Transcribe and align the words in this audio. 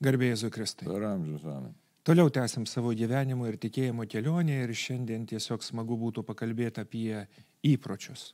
Garbėjai 0.00 0.34
Jėzui 0.34 0.50
Kristai. 0.54 0.88
Per 0.88 1.04
amžius 1.04 1.44
amen. 1.44 1.74
Toliau 2.08 2.30
tęsim 2.32 2.64
savo 2.64 2.94
gyvenimo 2.96 3.44
ir 3.50 3.58
tikėjimo 3.60 4.06
kelionę 4.08 4.62
ir 4.64 4.70
šiandien 4.72 5.26
tiesiog 5.28 5.60
smagu 5.62 5.98
būtų 6.00 6.24
pakalbėti 6.24 6.80
apie 6.80 7.26
įpročius. 7.68 8.30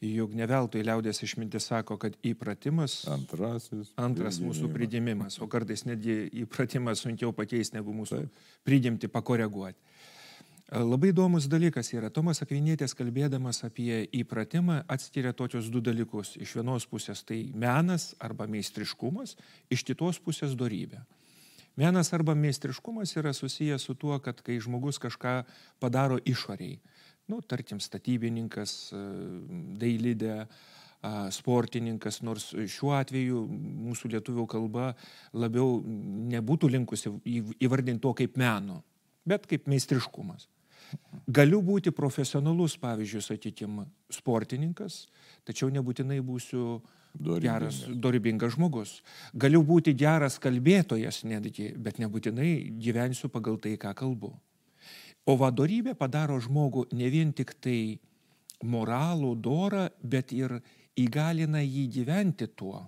Juk 0.00 0.32
ne 0.36 0.44
veltui 0.48 0.82
liaudės 0.84 1.22
išmintis 1.24 1.68
sako, 1.70 1.96
kad 2.00 2.16
įpratimas 2.24 2.98
Antrasis. 3.08 3.92
antras 3.96 4.40
mūsų 4.40 4.68
pridėjimas. 4.68 4.76
pridėmimas, 4.76 5.38
o 5.40 5.48
kartais 5.48 5.84
netgi 5.88 6.16
įpratimą 6.44 6.92
sunkiau 6.96 7.32
pakeisti 7.32 7.76
negu 7.76 7.94
mūsų 7.96 8.22
pridimti, 8.64 9.08
pakoreguoti. 9.08 9.80
Labai 10.66 11.12
įdomus 11.12 11.44
dalykas 11.46 11.92
yra, 11.94 12.08
Tomas 12.10 12.40
Akvinėtės 12.42 12.96
kalbėdamas 12.98 13.60
apie 13.68 14.00
įpratimą 14.18 14.80
atskiria 14.90 15.30
tokius 15.30 15.68
du 15.70 15.78
dalykus. 15.78 16.32
Iš 16.42 16.56
vienos 16.58 16.88
pusės 16.90 17.22
tai 17.22 17.52
menas 17.54 18.16
arba 18.18 18.48
meistriškumas, 18.50 19.36
iš 19.70 19.84
kitos 19.86 20.18
pusės 20.18 20.56
dorybė. 20.58 21.04
Menas 21.78 22.10
arba 22.16 22.34
meistriškumas 22.34 23.14
yra 23.14 23.30
susijęs 23.36 23.86
su 23.86 23.94
tuo, 23.94 24.18
kad 24.18 24.42
kai 24.42 24.56
žmogus 24.58 24.98
kažką 24.98 25.36
padaro 25.78 26.18
išoriai, 26.26 26.80
nu, 27.30 27.38
tarkim, 27.46 27.78
statybininkas, 27.78 28.74
e, 28.90 29.04
dailidė, 29.78 30.48
sportininkas, 31.30 32.18
nors 32.26 32.48
šiuo 32.50 32.90
atveju 32.96 33.44
mūsų 33.86 34.10
lietuvių 34.16 34.48
kalba 34.50 34.88
labiau 35.30 35.78
nebūtų 36.34 36.72
linkusi 36.72 37.12
įvardinti 37.62 38.02
to 38.02 38.14
kaip 38.18 38.34
meno, 38.40 38.80
bet 39.22 39.46
kaip 39.46 39.68
meistriškumas. 39.70 40.48
Galiu 41.26 41.58
būti 41.64 41.90
profesionalus, 41.90 42.76
pavyzdžiui, 42.78 43.22
sakykime, 43.24 43.86
sportininkas, 44.14 45.06
tačiau 45.46 45.72
nebūtinai 45.74 46.20
būsiu 46.22 46.80
geras, 47.16 47.80
Dorybingas. 47.80 48.00
dorybingas 48.02 48.54
žmogus. 48.54 48.92
Galiu 49.34 49.62
būti 49.66 49.94
geras 49.96 50.38
kalbėtojas 50.38 51.24
netgi, 51.24 51.72
bet 51.74 51.98
nebūtinai 51.98 52.78
gyvensiu 52.78 53.30
pagal 53.32 53.58
tai, 53.58 53.74
ką 53.80 53.94
kalbu. 53.98 54.32
O 55.26 55.34
vadovybė 55.34 55.96
padaro 55.98 56.38
žmogų 56.38 56.86
ne 56.94 57.08
vien 57.10 57.32
tik 57.34 57.56
tai 57.58 57.98
moralų, 58.62 59.34
dorą, 59.42 59.88
bet 60.02 60.32
ir 60.32 60.60
įgalina 60.96 61.62
jį 61.64 61.86
gyventi 61.98 62.46
tuo. 62.46 62.84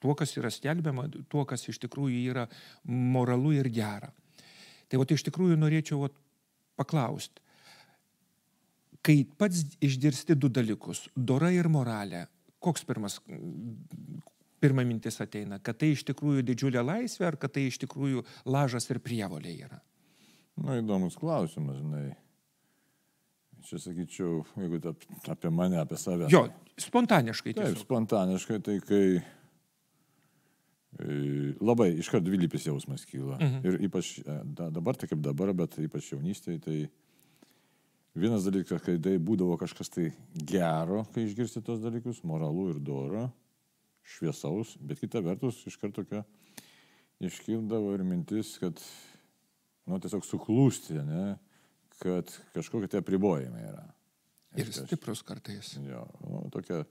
Tuo, 0.00 0.16
kas 0.16 0.32
yra 0.40 0.50
skelbiama, 0.50 1.06
tuo, 1.28 1.44
kas 1.44 1.66
iš 1.68 1.78
tikrųjų 1.84 2.24
yra 2.32 2.46
moralu 2.88 3.52
ir 3.58 3.68
gera. 3.68 4.10
Tai 4.88 4.98
va, 4.98 5.06
iš 5.06 5.22
tikrųjų 5.28 5.58
norėčiau 5.60 6.00
vat, 6.02 6.16
paklausti. 6.80 7.42
Kai 9.00 9.22
pats 9.40 9.64
išgirsti 9.80 10.36
du 10.36 10.50
dalykus- 10.52 11.06
dora 11.30 11.52
ir 11.52 11.68
moralė, 11.72 12.26
koks 12.60 12.84
pirmas, 12.84 13.20
pirma 14.60 14.84
mintis 14.84 15.20
ateina? 15.24 15.58
Kad 15.62 15.78
tai 15.80 15.92
iš 15.94 16.04
tikrųjų 16.10 16.44
didžiulė 16.50 16.82
laisvė 16.84 17.30
ar 17.30 17.36
kad 17.36 17.52
tai 17.52 17.68
iš 17.68 17.78
tikrųjų 17.84 18.24
lažas 18.44 18.90
ir 18.90 19.00
prievolė 19.00 19.54
yra? 19.66 19.80
Nu, 20.60 20.76
įdomus 20.76 21.16
klausimas, 21.16 21.78
žinai. 21.80 22.16
Čia 23.64 23.76
sakyčiau, 23.78 24.44
jeigu 24.56 24.80
apie 25.28 25.50
mane, 25.52 25.76
apie 25.80 25.96
save. 25.96 26.28
Jo, 26.32 26.46
spontaniškai 26.80 27.54
Taip, 27.54 27.64
tiesiog. 27.64 27.82
spontaniškai, 27.84 28.62
tai 28.64 28.80
kai 28.80 29.22
labai 30.98 31.92
iškart 32.00 32.24
dvilypis 32.26 32.66
jausmas 32.66 33.04
kyla. 33.06 33.38
Mhm. 33.38 33.60
Ir 33.64 33.78
ypač 33.86 34.18
e, 34.24 34.40
da, 34.44 34.70
dabar, 34.74 34.96
tai 34.98 35.08
kaip 35.10 35.22
dabar, 35.22 35.52
bet 35.56 35.78
ypač 35.78 36.10
jaunystėje, 36.12 36.60
tai 36.64 36.78
vienas 38.18 38.44
dalykas, 38.44 38.82
kai 38.82 38.96
tai 38.98 39.14
būdavo 39.22 39.56
kažkas 39.60 39.92
tai 39.94 40.08
gero, 40.34 41.04
kai 41.14 41.24
išgirsti 41.28 41.62
tos 41.64 41.80
dalykus, 41.84 42.24
moralų 42.26 42.70
ir 42.74 42.80
doro, 42.82 43.28
šviesaus, 44.02 44.74
bet 44.82 44.98
kita 45.00 45.22
vertus 45.22 45.62
iš 45.70 45.78
karto 45.78 46.02
tokia 46.02 46.24
iškildavo 47.20 47.92
ir 47.94 48.02
mintis, 48.02 48.54
kad, 48.58 48.80
nu, 49.86 49.98
tiesiog 50.00 50.24
suklūsti, 50.24 50.98
ne, 51.06 51.36
kad 52.00 52.32
kažkokie 52.56 52.88
tie 52.90 53.02
apribojimai 53.02 53.62
yra. 53.68 53.84
Ir 54.58 54.66
kad- 54.72 54.86
stiprus 54.88 55.22
kartais. 55.22 55.74
Jo, 55.84 56.06
nu, 56.24 56.42
tokia, 56.50 56.82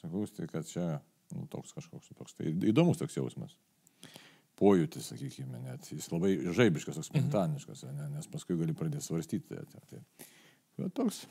saklausti, 0.00 0.46
kad 0.48 0.64
čia 0.70 1.00
nu, 1.34 1.46
toks 1.50 1.74
kažkoks 1.76 2.12
toks. 2.16 2.36
Tai 2.38 2.52
įdomus 2.70 3.00
toks 3.00 3.18
jausmas. 3.18 3.56
Pojūtis, 4.60 5.08
sakykime, 5.10 5.58
net 5.64 5.88
jis 5.90 6.06
labai 6.12 6.34
žaibiškas, 6.54 6.98
toks 7.00 7.10
spontaniškas, 7.10 7.86
ne, 7.96 8.08
nes 8.12 8.28
paskui 8.30 8.58
gali 8.60 8.74
pradėti 8.76 9.08
svarstyti. 9.08 9.58
Tai, 9.58 9.84
tai, 9.90 10.02
tai 10.76 10.90
toks, 10.94 11.24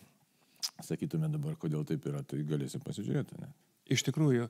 sakytume 0.83 1.29
dabar, 1.31 1.55
kodėl 1.61 1.85
taip 1.87 2.07
yra, 2.09 2.23
tai 2.27 2.41
galėsim 2.47 2.83
pasižiūrėti. 2.83 3.37
Ne? 3.41 3.51
Iš 3.93 4.03
tikrųjų, 4.09 4.49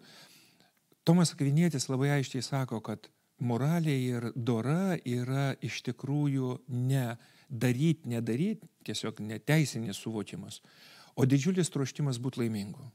Tomas 1.08 1.34
Akvinėtis 1.34 1.90
labai 1.90 2.12
aiškiai 2.18 2.46
sako, 2.46 2.80
kad 2.86 3.10
moralė 3.42 3.96
ir 4.06 4.28
dora 4.36 4.96
yra 5.02 5.52
iš 5.66 5.82
tikrųjų 5.88 6.60
ne 6.70 7.16
daryti, 7.50 8.10
nedaryti, 8.14 8.70
tiesiog 8.88 9.20
neteisinis 9.26 10.00
suvokimas, 10.00 10.62
o 11.18 11.26
didžiulis 11.26 11.74
troštimas 11.74 12.22
būti 12.22 12.44
laimingu. 12.44 12.86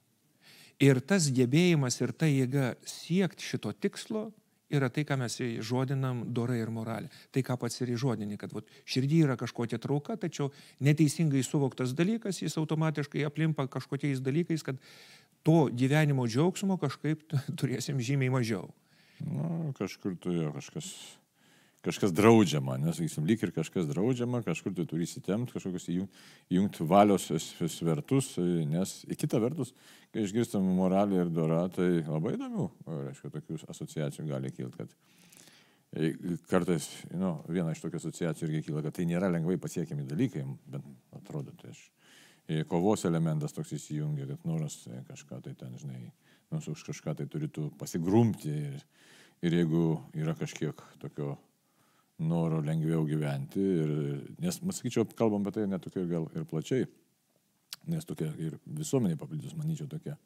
Ir 0.83 1.01
tas 1.01 1.31
gebėjimas 1.33 1.97
ir 2.03 2.13
ta 2.13 2.29
jėga 2.29 2.75
siekti 2.85 3.47
šito 3.47 3.73
tikslo 3.73 4.29
yra 4.73 4.89
tai, 4.91 5.05
ką 5.07 5.17
mes 5.21 5.37
žodinam 5.65 6.25
dora 6.35 6.57
ir 6.59 6.71
moralė. 6.75 7.11
Tai, 7.33 7.43
ką 7.47 7.57
pats 7.61 7.81
ir 7.81 7.93
įžodini, 7.95 8.39
kad 8.41 8.53
vat, 8.53 8.69
širdį 8.89 9.21
yra 9.29 9.37
kažkokia 9.39 9.79
trauka, 9.83 10.19
tačiau 10.21 10.51
neteisingai 10.85 11.45
suvoktas 11.47 11.95
dalykas, 11.97 12.43
jis 12.43 12.59
automatiškai 12.61 13.25
aplimpa 13.29 13.69
kažkokiais 13.71 14.21
dalykais, 14.25 14.67
kad 14.67 14.81
to 15.47 15.69
gyvenimo 15.71 16.27
džiaugsmo 16.27 16.79
kažkaip 16.83 17.23
turėsim 17.59 18.03
žymiai 18.03 18.33
mažiau. 18.35 18.69
Nu, 19.23 19.73
kažkur 19.79 20.19
tu 20.21 20.35
jo, 20.35 20.51
kažkas, 20.53 20.91
kažkas 21.87 22.13
draudžiama, 22.17 22.77
nesakysim, 22.83 23.27
lyg 23.29 23.43
ir 23.47 23.53
kažkas 23.55 23.87
draudžiama, 23.91 24.43
kažkur 24.47 24.75
tu 24.75 24.85
turi 24.89 25.07
įsitemti, 25.07 25.55
kažkokius 25.55 25.87
įjungti 25.93 26.57
įjungt 26.57 26.81
valios 26.87 27.29
svertus, 27.73 28.33
nes 28.71 28.97
į 29.07 29.19
kitą 29.19 29.41
vertus, 29.43 29.73
kai 30.15 30.25
išgirstam 30.27 30.67
moralę 30.77 31.23
ir 31.25 31.33
dorą, 31.35 31.67
tai 31.75 32.03
labai 32.07 32.37
įdomių, 32.37 32.69
reiškia, 32.87 33.33
tokių 33.35 33.61
asociacijų 33.75 34.27
gali 34.31 34.53
kilti, 34.55 34.83
kad 34.83 34.95
e, 35.95 36.13
kartais, 36.51 36.89
nu, 37.15 37.37
viena 37.51 37.75
iš 37.75 37.83
tokių 37.85 38.01
asociacijų 38.03 38.51
irgi 38.51 38.65
kyla, 38.69 38.85
kad 38.87 38.99
tai 38.99 39.09
nėra 39.11 39.31
lengvai 39.33 39.59
pasiekiami 39.63 40.07
dalykai, 40.11 40.47
bet 40.71 40.87
atrodo, 41.19 41.55
tai 41.63 41.75
aš 41.75 41.83
e, 42.47 42.63
kovos 42.69 43.07
elementas 43.09 43.55
toks 43.57 43.75
įsijungia, 43.79 44.29
kad 44.33 44.47
noras 44.49 44.83
e, 44.91 45.03
kažką 45.11 45.43
tai 45.47 45.57
ten, 45.59 45.75
žinai, 45.83 46.07
nu, 46.55 46.63
už 46.63 46.87
kažką 46.91 47.19
tai 47.19 47.31
turėtų 47.31 47.73
pasigrumti 47.79 48.55
ir, 48.71 48.87
ir 49.43 49.61
jeigu 49.63 49.89
yra 50.15 50.35
kažkiek 50.39 50.83
tokio 51.03 51.35
noro 52.19 52.63
lengviau 52.65 53.05
gyventi, 53.09 53.61
ir, 53.61 53.91
nes, 54.41 54.61
man 54.65 54.73
sakyčiau, 54.73 55.05
kalbam 55.19 55.45
apie 55.45 55.53
tai 55.59 55.67
net 55.69 55.83
tokia 55.85 56.07
gal 56.09 56.25
ir 56.35 56.47
plačiai, 56.49 56.87
nes 57.93 58.05
tokia 58.09 58.31
ir 58.41 58.57
visuomenė 58.65 59.19
paplitus, 59.21 59.55
manyčiau, 59.59 59.89
tokia 59.91 60.17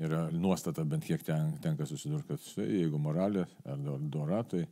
yra 0.00 0.24
nuostata, 0.32 0.84
bent 0.88 1.04
kiek 1.04 1.22
ten, 1.24 1.52
tenka 1.62 1.86
susidurti, 1.86 2.32
kad 2.32 2.42
štai, 2.42 2.66
jeigu 2.80 2.98
moralė 3.02 3.44
ar 3.68 3.76
do- 3.84 3.98
dora, 4.10 4.40
tai 4.48 4.64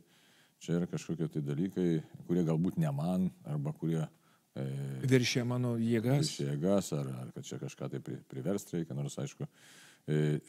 čia 0.59 0.79
yra 0.79 0.87
kažkokie 0.89 1.29
tai 1.31 1.43
dalykai, 1.45 1.89
kurie 2.27 2.43
galbūt 2.47 2.79
ne 2.81 2.91
man, 2.91 3.27
arba 3.47 3.71
kurie 3.77 4.01
e, 4.01 4.65
Viršė 5.07 5.45
mano 5.47 5.75
jėgas. 5.77 6.25
iš 6.25 6.41
jėgas, 6.47 6.91
ar, 6.97 7.11
ar 7.21 7.29
kad 7.35 7.45
čia 7.45 7.59
kažką 7.61 7.91
tai 7.93 8.01
pri- 8.03 8.19
priversti 8.27 8.79
reikia, 8.79 8.97
nors 8.97 9.15
aišku, 9.21 9.47
e, 10.09 10.39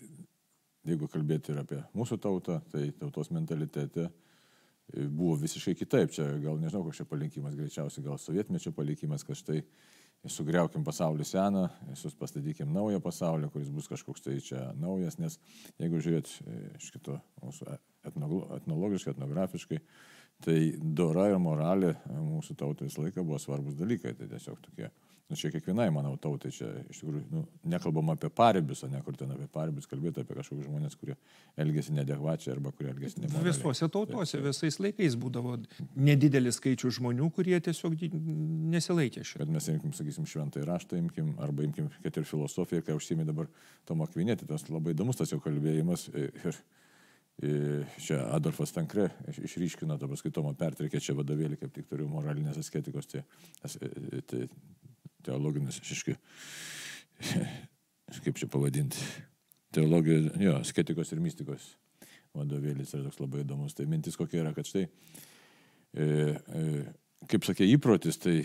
jeigu 0.88 1.06
kalbėti 1.12 1.52
ir 1.52 1.60
apie 1.62 1.82
mūsų 1.94 2.18
tautą, 2.18 2.58
tai 2.72 2.88
tautos 2.98 3.30
mentalitete 3.30 4.08
e, 4.08 4.29
buvo 5.08 5.36
visiškai 5.40 5.74
kitaip. 5.78 6.12
Čia 6.14 6.26
gal 6.42 6.58
nežinau, 6.60 6.82
koks 6.86 7.02
čia 7.02 7.08
palikimas, 7.08 7.56
greičiausiai 7.58 8.06
gal 8.06 8.18
sovietmečio 8.20 8.72
palikimas, 8.76 9.24
kad 9.26 9.38
štai 9.38 9.62
sugriaukim 10.28 10.84
pasaulį 10.84 11.24
seną, 11.24 11.66
pastatykim 12.20 12.72
naują 12.74 13.00
pasaulį, 13.00 13.48
kuris 13.54 13.70
bus 13.72 13.88
kažkoks 13.88 14.26
tai 14.26 14.36
čia 14.44 14.66
naujas, 14.76 15.16
nes 15.18 15.38
jeigu 15.80 16.00
žiūrėt 16.04 16.28
e, 16.28 16.56
iš 16.76 16.90
kito 16.92 17.16
mūsų 17.40 17.70
etnolo- 18.10 18.48
etnologiškai, 18.58 19.14
etnografiškai, 19.14 19.80
tai 20.44 20.58
dora 20.76 21.30
ir 21.30 21.40
moralė 21.40 21.94
e, 21.94 22.18
mūsų 22.18 22.58
tautai 22.60 22.90
visą 22.90 23.06
laiką 23.06 23.24
buvo 23.24 23.40
svarbus 23.40 23.78
dalykai. 23.80 24.12
Tai 24.18 24.28
tiesiog 24.34 24.60
tokie, 24.66 24.90
nu 25.30 25.38
čia 25.38 25.50
kiekvienai, 25.54 25.86
manau, 25.94 26.16
tautai 26.20 26.50
čia 26.54 26.68
iš 26.90 27.00
tikrųjų, 27.04 27.22
nu, 27.30 27.44
nekalbam 27.70 28.10
apie 28.14 28.28
paribius, 28.34 28.82
o 28.84 28.90
ne 28.90 29.00
kur 29.06 29.16
ten 29.18 29.30
apie 29.34 29.46
paribius, 29.54 29.86
kalbėti 29.90 30.24
apie 30.24 30.36
kažkokius 30.38 30.66
žmonės, 30.66 30.96
kurie 30.98 31.14
elgesi 31.60 31.94
neadekvačiai 31.96 32.54
arba 32.56 32.72
kurie 32.74 32.90
elgesi 32.92 33.22
nemoraliai. 33.22 33.52
Visuose 33.52 33.88
tautose 33.94 34.42
visais 34.42 34.80
laikais 34.82 35.16
būdavo 35.22 35.56
nedidelis 35.96 36.58
skaičius 36.60 36.98
žmonių, 36.98 37.30
kurie 37.36 37.60
tiesiog 37.62 37.94
nesilaikė 38.74 39.24
šio. 39.24 39.40
kad 39.44 39.54
mes 39.54 39.70
imkim, 39.72 39.94
sakysim, 39.96 40.26
šventą 40.28 40.64
raštą 40.66 40.98
imkim, 41.00 41.32
arba 41.40 41.64
imkim, 41.66 41.88
kad 42.02 42.18
ir 42.20 42.28
filosofiją, 42.28 42.82
kai 42.86 42.98
užsimė 42.98 43.28
dabar 43.30 43.48
Tomo 43.88 44.04
Akvinėti, 44.06 44.48
tas 44.50 44.66
labai 44.68 44.94
įdomus 44.96 45.18
tas 45.20 45.30
jo 45.32 45.40
kalbėjimas. 45.42 46.08
Ir, 46.14 46.30
ir 46.44 47.86
čia 48.02 48.18
Adolfas 48.34 48.72
Tankre 48.76 49.06
iš- 49.30 49.40
išryškino, 49.46 49.96
dabar 50.00 50.18
skaitomo 50.20 50.52
pertraukė 50.58 51.00
čia 51.00 51.14
vadovėlį, 51.16 51.56
kaip 51.62 51.72
tik 51.72 51.86
turiu 51.88 52.08
moralinės 52.10 52.58
asketikos, 52.60 53.08
tai, 53.08 53.22
tai, 53.64 54.20
tai 54.28 54.42
teologinis, 55.26 55.80
išiškai, 55.82 56.16
kaip 58.24 58.40
čia 58.40 58.48
pavadinti, 58.50 59.04
teologijos, 59.74 60.32
jo, 60.40 60.56
asketikos 60.60 61.12
ir 61.14 61.22
mystikos 61.22 61.74
vadovėlis 62.36 62.94
yra 62.94 63.08
toks 63.08 63.20
labai 63.22 63.44
įdomus. 63.44 63.74
Tai 63.76 63.86
mintis 63.90 64.18
kokia 64.18 64.44
yra, 64.44 64.52
kad 64.54 64.68
štai, 64.68 64.86
e, 64.86 66.04
e, 66.04 66.64
kaip 67.30 67.46
sakė, 67.46 67.66
įprotis, 67.74 68.20
tai 68.22 68.36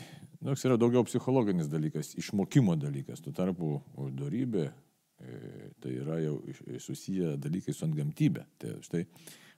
nu, 0.42 0.56
yra 0.58 0.78
daugiau 0.82 1.06
psichologinis 1.08 1.70
dalykas, 1.72 2.14
išmokimo 2.22 2.78
dalykas. 2.82 3.24
Tuo 3.26 3.34
tarpu 3.36 3.78
darybė 4.18 4.68
e, 4.68 5.72
tai 5.84 5.98
yra 6.02 6.20
jau 6.24 6.38
susiję 6.82 7.36
dalykai 7.42 7.76
su 7.76 7.86
antgamtybė. 7.88 8.46
Tai 8.62 8.78
štai, 8.86 9.06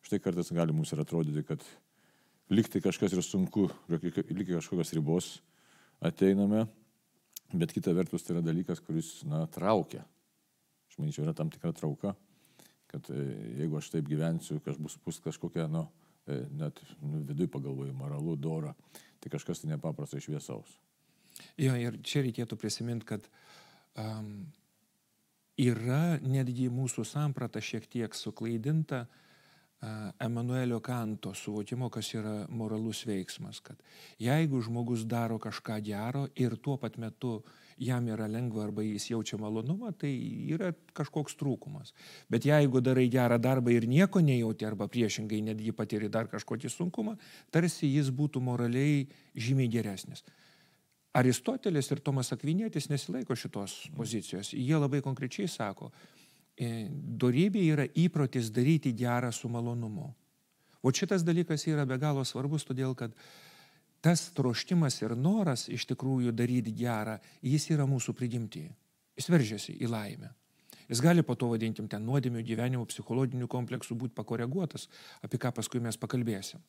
štai 0.07 0.23
kartais 0.23 0.51
gali 0.55 0.75
mums 0.75 0.91
ir 0.93 1.03
atrodyti, 1.03 1.45
kad 1.47 1.63
liktai 2.51 2.83
kažkas 2.83 3.15
yra 3.15 3.23
sunku, 3.25 3.67
liktai 3.91 4.23
kažkokios 4.27 4.95
ribos 4.95 5.37
ateiname, 6.03 6.67
bet 7.53 7.73
kita 7.75 7.93
vertus 7.95 8.25
tai 8.25 8.37
yra 8.37 8.43
dalykas, 8.45 8.81
kuris, 8.83 9.11
na, 9.27 9.45
traukia. 9.51 10.03
Aš 10.91 10.97
manyčiau, 11.01 11.25
yra 11.27 11.35
tam 11.37 11.51
tikra 11.53 11.73
trauka, 11.75 12.13
kad 12.91 13.07
e, 13.13 13.23
jeigu 13.61 13.79
aš 13.79 13.91
taip 13.93 14.07
gyvensiu, 14.09 14.59
kažkas 14.63 14.81
bus, 14.83 14.97
bus 15.05 15.19
kažkokia, 15.23 15.67
nu, 15.71 15.85
e, 16.27 16.41
net 16.59 16.81
nu, 17.01 17.23
viduje 17.27 17.51
pagalvoju, 17.51 17.95
moralu, 17.97 18.35
dora, 18.39 18.73
tai 19.23 19.31
kažkas 19.33 19.63
tai 19.63 19.73
nepaprastai 19.73 20.23
šviesaus. 20.23 20.77
Jo, 21.59 21.75
ir 21.77 21.99
čia 22.05 22.23
reikėtų 22.25 22.57
prisiminti, 22.57 23.05
kad 23.05 23.27
um, 23.99 24.47
yra 25.61 26.17
netgi 26.23 26.65
mūsų 26.73 27.05
samprata 27.05 27.61
šiek 27.61 27.85
tiek 27.91 28.15
suklaidinta, 28.17 29.03
uh, 29.05 29.26
Emanuelio 30.19 30.79
Kanto 30.81 31.33
suvokimo, 31.37 31.89
kas 31.93 32.09
yra 32.17 32.47
moralus 32.49 33.03
veiksmas, 33.05 33.59
kad 33.61 33.77
jeigu 34.17 34.61
žmogus 34.65 35.03
daro 35.05 35.37
kažką 35.37 35.77
gero 35.85 36.23
ir 36.35 36.55
tuo 36.57 36.79
pat 36.81 36.97
metu 36.97 37.43
jam 37.77 38.07
yra 38.09 38.25
lengva 38.25 38.63
arba 38.63 38.81
jis 38.81 39.11
jaučia 39.11 39.37
malonumą, 39.37 39.91
tai 39.93 40.09
yra 40.49 40.71
kažkoks 40.97 41.37
trūkumas. 41.37 41.93
Bet 42.25 42.49
jeigu 42.49 42.81
darai 42.81 43.05
gerą 43.13 43.37
darbą 43.37 43.75
ir 43.75 43.85
nieko 43.85 44.17
nejauti 44.17 44.65
arba 44.65 44.89
priešingai 44.89 45.43
netgi 45.51 45.75
patiri 45.77 46.09
dar 46.09 46.25
kažkokį 46.25 46.73
sunkumą, 46.73 47.13
tarsi 47.53 47.93
jis 47.93 48.09
būtų 48.09 48.41
moraliai 48.41 49.05
žymiai 49.37 49.69
geresnis. 49.69 50.25
Aristotelis 51.13 51.91
ir 51.93 52.01
Tomas 52.01 52.33
Akvinėtis 52.33 52.89
nesilaiko 52.89 53.37
šitos 53.37 53.91
pozicijos. 53.97 54.55
Jie 54.57 54.77
labai 54.77 55.05
konkrečiai 55.05 55.47
sako, 55.49 55.91
E, 55.91 56.26
dorybė 56.57 57.65
yra 57.73 57.85
įprotis 57.93 58.49
daryti 58.53 58.93
gerą 58.97 59.31
su 59.31 59.49
malonumu. 59.49 60.09
O 60.81 60.93
šitas 60.93 61.25
dalykas 61.25 61.67
yra 61.67 61.85
be 61.85 61.97
galo 62.01 62.23
svarbus, 62.25 62.65
todėl 62.65 62.95
kad 62.97 63.13
tas 64.01 64.29
troštimas 64.33 65.01
ir 65.01 65.15
noras 65.17 65.67
iš 65.69 65.85
tikrųjų 65.89 66.33
daryti 66.33 66.73
gerą, 66.73 67.17
jis 67.41 67.69
yra 67.73 67.85
mūsų 67.89 68.13
prigimti. 68.17 68.67
Jis 69.17 69.29
veržiasi 69.33 69.77
į 69.81 69.89
laimę. 69.89 70.29
Jis 70.87 71.01
gali 71.03 71.23
po 71.25 71.35
to 71.35 71.49
vadintim 71.51 71.89
ten 71.91 72.05
nuodėmių 72.07 72.45
gyvenimo 72.47 72.85
psichologinių 72.87 73.49
kompleksų 73.51 73.97
būti 73.99 74.15
pakoreguotas, 74.15 74.87
apie 75.25 75.39
ką 75.41 75.51
paskui 75.57 75.81
mes 75.83 75.97
pakalbėsim. 75.99 76.61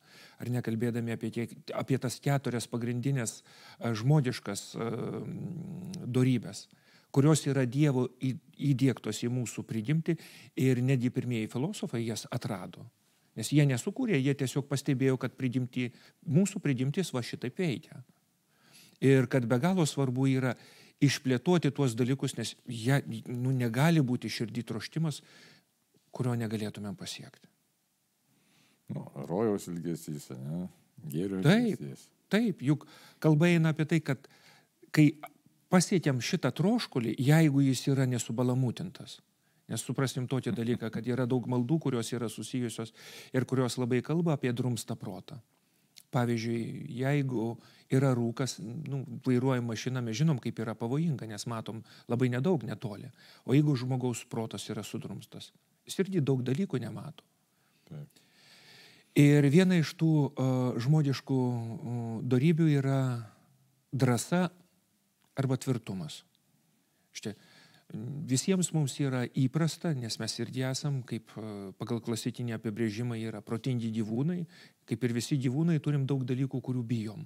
Ar 0.43 0.51
nekalbėdami 0.51 1.15
apie, 1.15 1.29
tiek, 1.31 1.53
apie 1.71 1.97
tas 2.01 2.19
keturias 2.19 2.67
pagrindinės 2.67 3.37
žmogiškas 3.79 4.65
uh, 4.75 5.21
dorybės 6.03 6.65
kurios 7.11 7.43
yra 7.49 7.65
Dievo 7.65 8.07
įdėktos 8.21 9.23
į 9.25 9.31
mūsų 9.33 9.63
prigimti 9.67 10.15
ir 10.59 10.81
netgi 10.85 11.11
pirmieji 11.13 11.49
filosofai 11.51 12.03
jas 12.05 12.27
atrado. 12.31 12.85
Nes 13.39 13.51
jie 13.55 13.63
nesukūrė, 13.67 14.17
jie 14.19 14.33
tiesiog 14.35 14.67
pastebėjo, 14.67 15.17
kad 15.21 15.35
prigimti, 15.37 15.89
mūsų 16.27 16.59
prigimtis 16.63 17.13
va 17.15 17.23
šitaip 17.23 17.59
veikia. 17.61 18.01
Ir 18.99 19.29
kad 19.31 19.45
be 19.47 19.59
galo 19.61 19.85
svarbu 19.87 20.27
yra 20.27 20.55
išplėtoti 20.99 21.71
tuos 21.71 21.95
dalykus, 21.95 22.35
nes 22.35 22.51
jie 22.67 22.99
nu, 23.29 23.53
negali 23.55 24.03
būti 24.03 24.31
širdį 24.33 24.65
troštimas, 24.67 25.21
kurio 26.11 26.35
negalėtumėm 26.35 26.97
pasiekti. 26.99 27.47
Nu, 28.91 29.05
rojaus 29.29 29.69
ilgesys, 29.71 30.31
ne? 30.35 30.65
Gėrio 31.07 31.39
ilgesys. 31.39 32.09
Taip, 32.27 32.57
taip, 32.57 32.63
juk 32.65 32.87
kalba 33.23 33.47
eina 33.53 33.71
apie 33.71 33.85
tai, 33.87 34.01
kad 34.03 34.27
kai 34.91 35.13
pasiekėm 35.69 36.21
šitą 36.21 36.51
troškulį, 36.55 37.15
jeigu 37.21 37.63
jis 37.63 37.85
yra 37.91 38.07
nesubalamutintas. 38.09 39.19
Nes 39.69 39.85
suprasim 39.85 40.25
tokį 40.29 40.55
dalyką, 40.57 40.89
kad 40.89 41.05
yra 41.05 41.27
daug 41.29 41.45
maldų, 41.49 41.77
kurios 41.85 42.09
yra 42.15 42.29
susijusios 42.29 42.91
ir 43.33 43.45
kurios 43.45 43.77
labai 43.77 44.01
kalba 44.05 44.33
apie 44.33 44.53
drumstą 44.53 44.97
protą. 44.97 45.37
Pavyzdžiui, 46.09 46.87
jeigu 46.97 47.51
yra 47.93 48.15
rūkas, 48.17 48.55
nu, 48.61 49.03
vairuojam 49.25 49.67
mašiną, 49.69 50.01
mes 50.01 50.17
žinom, 50.17 50.39
kaip 50.41 50.57
yra 50.63 50.73
pavojinga, 50.77 51.27
nes 51.29 51.45
matom 51.45 51.83
labai 52.09 52.31
nedaug 52.33 52.65
netoli. 52.65 53.11
O 53.45 53.53
jeigu 53.53 53.75
žmogaus 53.77 54.23
protas 54.29 54.65
yra 54.73 54.81
sudrumstas, 54.81 55.51
jis 55.85 56.01
irgi 56.01 56.23
daug 56.25 56.41
dalykų 56.45 56.81
nemato. 56.81 57.27
Taip. 57.89 58.25
Ir 59.19 59.45
viena 59.53 59.77
iš 59.77 59.93
tų 59.99 60.09
uh, 60.09 60.33
žmogiškų 60.81 61.37
uh, 61.37 62.09
darybių 62.29 62.71
yra 62.79 62.99
drąsa 63.93 64.47
arba 65.39 65.57
tvirtumas. 65.59 66.21
Štai, 67.15 67.33
visiems 68.29 68.69
mums 68.75 68.95
yra 69.01 69.23
įprasta, 69.39 69.95
nes 69.97 70.19
mes 70.21 70.37
irgi 70.43 70.65
esam, 70.69 71.01
kaip 71.07 71.31
e, 71.39 71.49
pagal 71.79 72.03
klasikinį 72.05 72.57
apibrėžimą 72.59 73.17
yra 73.17 73.41
protingi 73.45 73.89
gyvūnai, 73.95 74.43
kaip 74.89 75.05
ir 75.05 75.15
visi 75.17 75.39
gyvūnai 75.41 75.79
turim 75.81 76.05
daug 76.09 76.25
dalykų, 76.27 76.61
kurių 76.61 76.85
bijom. 76.85 77.25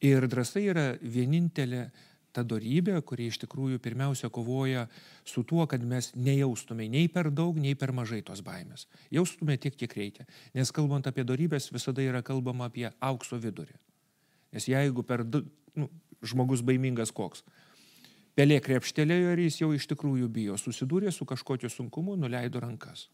Ir 0.00 0.24
drąsa 0.32 0.62
yra 0.64 0.86
vienintelė 1.02 1.90
ta 2.32 2.42
darybė, 2.46 2.94
kuri 3.06 3.26
iš 3.28 3.40
tikrųjų 3.42 3.80
pirmiausia 3.82 4.30
kovoja 4.32 4.86
su 5.26 5.42
tuo, 5.46 5.66
kad 5.70 5.82
mes 5.86 6.12
nejaustume 6.14 6.86
nei 6.88 7.10
per 7.12 7.30
daug, 7.34 7.58
nei 7.58 7.74
per 7.78 7.92
mažai 7.94 8.22
tos 8.26 8.42
baimės. 8.46 8.86
Jaustume 9.12 9.58
tiek, 9.60 9.74
kiek 9.76 9.96
reikia. 9.98 10.26
Nes 10.54 10.70
kalbant 10.74 11.06
apie 11.10 11.26
darybės, 11.26 11.70
visada 11.74 12.02
yra 12.06 12.22
kalbama 12.26 12.70
apie 12.70 12.88
aukso 12.98 13.38
vidurį. 13.42 13.74
Nes 14.54 14.66
jeigu 14.70 15.04
per, 15.06 15.24
nu, 15.26 15.90
žmogus 16.22 16.64
baimingas 16.66 17.12
koks. 17.14 17.44
Pelė 18.38 18.60
krepštelėjo 18.64 19.34
ir 19.34 19.42
jis 19.46 19.60
jau 19.62 19.72
iš 19.76 19.88
tikrųjų 19.90 20.28
bijo, 20.32 20.58
susidūrė 20.60 21.10
su 21.12 21.26
kažkokiu 21.28 21.70
sunkumu, 21.72 22.16
nuleido 22.16 22.62
rankas. 22.62 23.08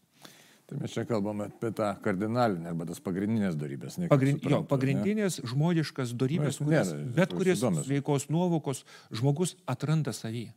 Tai 0.67 0.77
mes 0.81 0.91
čia 0.91 1.05
kalbame 1.07 1.45
apie 1.47 1.69
tą 1.71 1.93
kardinalinę 2.03 2.67
arba 2.73 2.85
tas 2.89 2.99
pagrindinės 2.99 3.55
darybės. 3.55 3.95
Pagrind, 4.11 4.41
suprantu, 4.41 4.51
jo, 4.51 4.59
pagrindinės 4.67 5.37
ne? 5.39 5.51
žmogiškas 5.53 6.11
darybės, 6.19 6.59
nu, 6.59 6.67
kurias, 6.67 6.91
ne, 6.91 7.05
bet 7.15 7.31
kuris 7.31 7.63
veikos 7.87 8.27
nuovokos 8.27 8.83
žmogus 9.15 9.55
atranda 9.63 10.11
savį. 10.15 10.49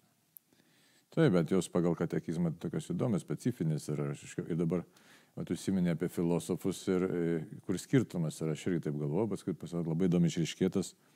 Taip, 1.15 1.31
bet 1.37 1.55
jos 1.55 1.71
pagal 1.71 1.95
katekizmą 1.99 2.53
tokios 2.59 2.91
įdomios, 2.91 3.23
specifinės 3.23 3.87
ir, 3.95 4.03
ir 4.49 4.59
dabar, 4.59 4.83
tu 5.47 5.55
siminė 5.59 5.95
apie 5.95 6.11
filosofus 6.11 6.83
ir 6.91 7.07
kur 7.67 7.79
skirtumas 7.79 8.43
yra, 8.43 8.59
aš 8.59 8.67
irgi 8.67 8.89
taip 8.89 8.99
galvoju, 8.99 9.31
paskui 9.31 9.55
pasirodė 9.55 9.95
labai 9.95 10.11
įdomi 10.11 10.31
išriškėtas. 10.31 10.91
E, 10.91 11.10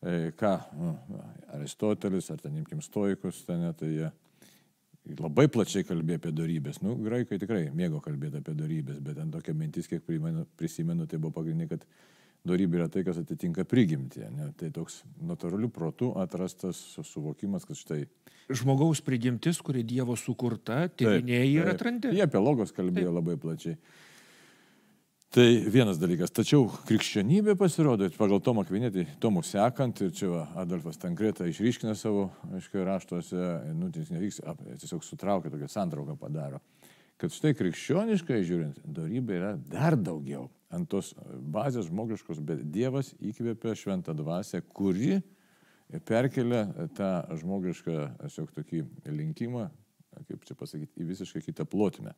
ką, 0.00 0.54
nu, 0.78 0.94
Aristotelis 1.56 2.30
ar 2.30 2.40
ten 2.42 2.56
imkim 2.60 2.82
stoikus, 2.84 3.42
ten, 3.46 3.64
tai 3.78 3.90
jie 3.90 4.10
labai 5.18 5.48
plačiai 5.48 5.86
kalbėjo 5.88 6.20
apie 6.20 6.32
darybės. 6.36 6.82
Nu, 6.84 6.94
graikai 7.00 7.38
tikrai 7.40 7.68
mėgo 7.74 8.00
kalbėti 8.04 8.42
apie 8.42 8.54
darybės, 8.58 9.00
bet 9.04 9.18
ten 9.18 9.32
tokia 9.32 9.54
mintis, 9.56 9.88
kiek 9.88 10.04
prisimenu, 10.04 10.44
prisimenu 10.60 11.08
tai 11.08 11.20
buvo 11.22 11.32
pagrindinė, 11.40 11.68
kad 11.70 11.86
darybė 12.48 12.82
yra 12.82 12.88
tai, 12.92 13.04
kas 13.06 13.20
atitinka 13.22 13.64
prigimtį. 13.68 14.26
Ne? 14.34 14.50
Tai 14.58 14.70
toks 14.74 15.02
natūralių 15.24 15.70
protų 15.74 16.12
atrastas 16.22 16.80
suvokimas, 17.08 17.66
kad 17.68 17.80
štai. 17.80 18.02
Žmogaus 18.48 19.02
prigimtis, 19.04 19.60
kuri 19.64 19.82
Dievo 19.84 20.16
sukurta, 20.16 20.86
tyrinėjai 20.88 21.48
ir 21.56 21.72
atrandi. 21.74 22.12
Jie 22.16 22.24
apie 22.24 22.40
logos 22.40 22.72
kalbėjo 22.76 23.10
taip. 23.10 23.18
labai 23.18 23.36
plačiai. 23.40 23.80
Tai 25.28 25.44
vienas 25.68 25.98
dalykas. 26.00 26.30
Tačiau 26.32 26.62
krikščionybė 26.88 27.52
pasirodo, 27.60 28.06
pagal 28.16 28.40
Tomą 28.40 28.62
Kvinėtį, 28.64 29.02
Tomų 29.20 29.42
sekant, 29.44 30.00
ir 30.00 30.14
čia 30.16 30.46
Adolfas 30.56 30.96
Tankreta 31.02 31.44
išryškina 31.44 31.92
savo, 32.00 32.30
aiškiai, 32.56 32.86
raštuose, 32.88 33.42
nu, 33.76 33.90
tai 33.92 34.06
nevyks, 34.08 34.40
tiesiog 34.80 35.04
sutraukia 35.04 35.52
tokią 35.52 35.68
santrauką 35.74 36.16
padaro, 36.16 36.62
kad 37.20 37.36
štai 37.36 37.52
krikščioniškai 37.60 38.40
žiūrint, 38.40 38.80
darybė 38.88 39.36
yra 39.36 39.52
dar 39.68 39.98
daugiau 40.00 40.48
ant 40.72 40.88
tos 40.88 41.12
bazės 41.28 41.90
žmogiškos, 41.90 42.40
bet 42.48 42.64
Dievas 42.72 43.12
įkvėpia 43.20 43.76
šventą 43.76 44.16
dvasę, 44.16 44.64
kuri 44.64 45.18
perkelia 46.08 46.64
tą 46.96 47.12
žmogišką, 47.44 48.02
tiesiog 48.24 48.56
tokį 48.56 48.86
linkimą, 49.12 49.68
kaip 50.24 50.48
čia 50.48 50.56
pasakyti, 50.56 51.04
į 51.04 51.12
visiškai 51.12 51.50
kitą 51.50 51.68
plotmę 51.68 52.16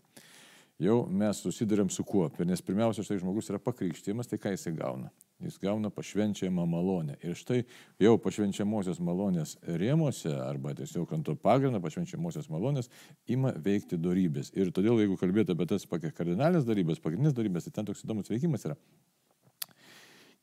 jau 0.80 0.96
mes 1.06 1.40
susidurėm 1.44 1.90
su 1.92 2.04
kuo. 2.06 2.28
Nes 2.48 2.62
pirmiausia, 2.64 3.04
štai 3.06 3.20
žmogus 3.20 3.50
yra 3.52 3.60
pakrikštymas, 3.62 4.30
tai 4.30 4.38
ką 4.40 4.54
jisai 4.54 4.72
gauna? 4.76 5.10
Jis 5.40 5.56
gauna 5.60 5.88
pašvenčiamą 5.92 6.66
malonę. 6.68 7.16
Ir 7.24 7.36
štai 7.38 7.62
jau 8.02 8.16
pašvenčiamosios 8.20 9.00
malonės 9.04 9.56
rėmose, 9.64 10.32
arba 10.44 10.74
tiesiog 10.76 11.14
ant 11.16 11.28
to 11.28 11.36
pagrindo 11.40 11.80
pašvenčiamosios 11.80 12.50
malonės, 12.52 12.90
ima 13.28 13.54
veikti 13.56 14.00
darybės. 14.00 14.52
Ir 14.56 14.72
todėl, 14.76 15.00
jeigu 15.00 15.16
kalbėtų 15.20 15.56
apie 15.56 15.70
tas 15.72 15.88
kardinalės 15.88 16.68
darybės, 16.68 17.00
pagrindinės 17.00 17.36
darybės, 17.36 17.68
tai 17.68 17.78
ten 17.78 17.88
toks 17.88 18.04
įdomus 18.04 18.32
veikimas 18.32 18.68
yra 18.68 18.76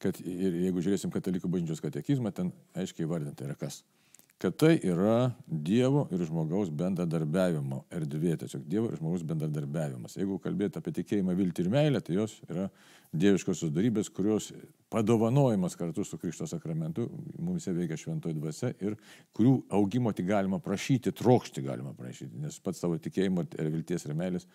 kad 0.01 0.19
ir 0.21 0.59
jeigu 0.61 0.81
žiūrėsim 0.85 1.09
katalikų 1.13 1.49
bažnyčios 1.49 1.81
katekizmą, 1.81 2.29
ten 2.35 2.51
aiškiai 2.77 3.09
vardinta 3.09 3.47
yra 3.47 3.55
kas. 3.57 3.81
Kad 4.37 4.53
tai 4.57 4.75
yra 4.85 5.31
Dievo 5.47 6.05
ir 6.13 6.21
žmogaus 6.27 6.69
bendradarbiavimo 6.69 7.83
erdvė, 7.93 8.35
tiesiog 8.43 8.67
Dievo 8.69 8.91
ir 8.91 8.99
žmogaus 8.99 9.25
bendradarbiavimas. 9.25 10.17
Jeigu 10.19 10.37
kalbėti 10.43 10.77
apie 10.77 10.93
tikėjimą, 10.99 11.33
viltį 11.37 11.65
ir 11.65 11.71
meilę, 11.73 12.01
tai 12.05 12.19
jos 12.19 12.37
yra 12.49 12.67
dieviškosios 13.17 13.71
darybės, 13.73 14.11
kurios 14.13 14.51
padovanojimas 14.93 15.77
kartu 15.79 16.03
su 16.05 16.19
Krikšto 16.21 16.45
sakramentu 16.47 17.07
mums 17.39 17.65
veikia 17.67 17.97
šventoji 17.97 18.35
dvasia 18.37 18.73
ir 18.83 18.97
kurių 19.35 19.55
augimo 19.79 20.11
tik 20.15 20.27
galima 20.29 20.59
prašyti, 20.63 21.15
trokšti 21.15 21.63
galima 21.65 21.95
prašyti, 21.97 22.37
nes 22.43 22.59
pats 22.63 22.83
savo 22.83 22.99
tikėjimo 23.01 23.47
ir 23.57 23.71
vilties 23.73 24.05
ir 24.05 24.15
meilės 24.19 24.47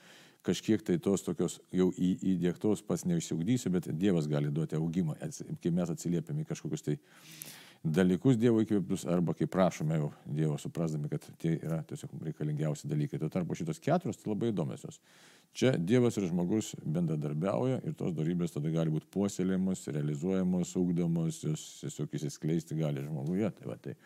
kažkiek 0.46 0.82
tai 0.82 0.98
tos 0.98 1.22
tokios 1.22 1.58
jau 1.74 1.88
į, 1.94 2.16
įdėktos 2.34 2.82
pats 2.86 3.06
neišsiugdysi, 3.06 3.70
bet 3.72 3.88
Dievas 3.98 4.26
gali 4.30 4.50
duoti 4.50 4.78
augimą, 4.78 5.16
kai 5.62 5.74
mes 5.74 5.92
atsiliepiame 5.92 6.42
į 6.42 6.48
kažkokius 6.50 6.86
tai 6.86 6.98
dalykus 7.82 8.38
Dievo 8.38 8.62
įkvėptus 8.62 9.04
arba 9.10 9.34
kai 9.34 9.48
prašome 9.50 9.98
jau 9.98 10.08
Dievo, 10.24 10.56
suprasdami, 10.60 11.10
kad 11.10 11.24
tai 11.42 11.56
yra 11.58 11.80
tiesiog 11.86 12.14
reikalingiausi 12.28 12.90
dalykai. 12.90 13.18
Tuo 13.18 13.30
tarpu 13.32 13.56
šitos 13.58 13.80
keturios 13.82 14.20
tai 14.20 14.30
labai 14.30 14.52
įdomios. 14.52 15.00
Čia 15.52 15.74
Dievas 15.76 16.16
ir 16.16 16.28
žmogus 16.30 16.72
bendradarbiauja 16.80 17.80
ir 17.82 17.96
tos 17.98 18.14
darybės 18.16 18.54
tada 18.54 18.70
gali 18.72 18.92
būti 18.94 19.10
puoselėjamos, 19.12 19.88
realizuojamos, 19.96 20.76
ūkdomos, 20.78 21.40
jos 21.48 21.64
tiesiog 21.80 22.14
įsiskleisti 22.20 22.78
gali 22.78 23.02
žmoguje. 23.02 23.50
Tai 23.58 23.72
va, 23.72 23.76
tai, 23.82 23.96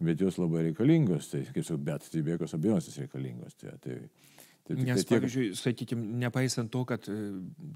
bet 0.00 0.24
jos 0.24 0.40
labai 0.40 0.70
reikalingos, 0.70 1.28
tai 1.34 1.44
kaip 1.50 1.66
sakau, 1.66 1.82
bet 1.90 2.08
tai 2.08 2.24
be 2.24 2.34
jokios 2.34 2.56
abejonės 2.56 2.96
reikalingos. 3.04 3.60
Tai, 3.60 3.76
tai, 3.84 4.00
Tai 4.68 4.74
Nes, 4.84 5.00
tiek... 5.00 5.14
pavyzdžiui, 5.14 5.54
sakykime, 5.56 6.02
nepaisant 6.20 6.68
to, 6.68 6.82
kad 6.84 7.06
e, 7.08 7.14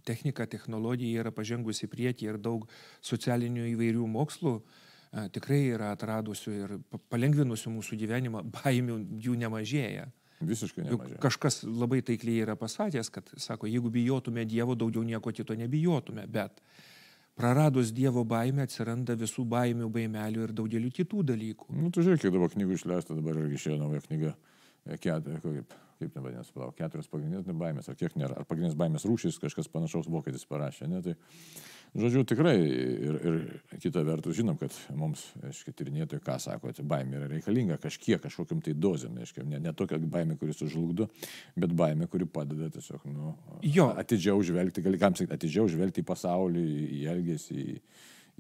technika, 0.05 0.45
technologija 0.45 1.23
yra 1.23 1.31
pažengusi 1.33 1.87
prieki 1.89 2.27
ir 2.29 2.37
daug 2.37 2.67
socialinių 3.01 3.65
įvairių 3.71 4.09
mokslų, 4.13 4.53
uh, 4.59 4.91
tikrai 5.13 5.61
yra 5.75 5.93
atradusių 5.97 6.53
ir 6.57 6.75
palengvinusių 7.13 7.73
mūsų 7.77 7.99
gyvenimą, 8.01 8.45
baimių 8.63 8.99
jų 9.23 9.37
nemažėja. 9.45 10.09
Visiškai 10.43 10.87
nemažai. 10.87 11.19
Kažkas 11.23 11.61
labai 11.69 12.01
taikliai 12.07 12.43
yra 12.47 12.57
pasakęs, 12.59 13.13
kad, 13.15 13.29
sako, 13.39 13.69
jeigu 13.71 13.93
bijotume 13.95 14.45
Dievo, 14.49 14.75
daugiau 14.79 15.05
nieko 15.07 15.31
kito 15.35 15.55
nebijotume, 15.59 16.25
bet 16.27 16.59
praradus 17.39 17.93
Dievo 17.95 18.25
baimę 18.29 18.67
atsiranda 18.67 19.15
visų 19.19 19.45
baimių, 19.53 19.91
baimelių 19.93 20.49
ir 20.49 20.57
daugelių 20.57 20.91
kitų 20.99 21.23
dalykų. 21.31 21.69
Nu, 21.79 21.93
tu 21.95 22.03
žiūrėk, 22.03 22.25
kiek 22.25 22.35
dabar 22.35 22.51
knygų 22.53 22.81
išleista, 22.81 23.15
dabar 23.19 23.39
irgi 23.45 23.61
išėjo 23.61 23.79
nauja 23.85 24.03
knyga, 24.09 24.35
e, 24.83 24.99
keturia, 24.99 25.39
kaip, 25.45 25.77
kaip 26.03 26.19
nevadinasi, 26.19 26.55
palauk, 26.57 26.75
keturios 26.81 27.13
pagrindinės 27.13 27.63
baimės, 27.63 27.93
ar 27.93 28.01
kiek 28.01 28.19
nėra, 28.19 28.41
ar 28.43 28.49
pagrindinės 28.49 28.77
baimės 28.83 29.07
rūšys, 29.07 29.39
kažkas 29.45 29.71
panašaus 29.73 30.11
vokietis 30.11 30.45
parašė, 30.51 30.91
ne, 30.91 31.05
tai 31.07 31.17
Žodžiu, 31.93 32.23
tikrai 32.25 32.55
ir, 32.57 33.17
ir 33.21 33.35
kita 33.83 34.01
vertus 34.07 34.39
žinom, 34.39 34.57
kad 34.57 34.73
mums, 34.97 35.27
aiškiai, 35.45 35.75
tyrinėtojai, 35.77 36.23
ką 36.25 36.39
sako, 36.41 36.71
tai 36.73 36.85
baimė 36.89 37.19
yra 37.19 37.27
reikalinga 37.29 37.77
kažkiek, 37.83 38.17
kažkokiam 38.23 38.63
tai 38.65 38.73
dozėm, 38.73 39.19
aiškiai, 39.21 39.45
ne, 39.51 39.61
ne 39.61 39.75
tokia 39.77 39.99
baimė, 40.01 40.39
kuris 40.41 40.63
sužlugdo, 40.63 41.11
bet 41.53 41.75
baimė, 41.77 42.09
kuri 42.09 42.25
padeda 42.25 42.71
tiesiog, 42.73 43.05
nu, 43.13 43.35
jo. 43.69 43.91
atidžiau 44.01 44.41
žvelgti, 44.41 44.85
gali 44.87 45.01
kam 45.03 45.19
sakyti, 45.19 45.37
atidžiau 45.37 45.69
žvelgti 45.69 46.01
į 46.01 46.09
pasaulį, 46.09 46.65
į 46.97 47.03
elgesį, 47.13 47.61
į, 47.61 47.77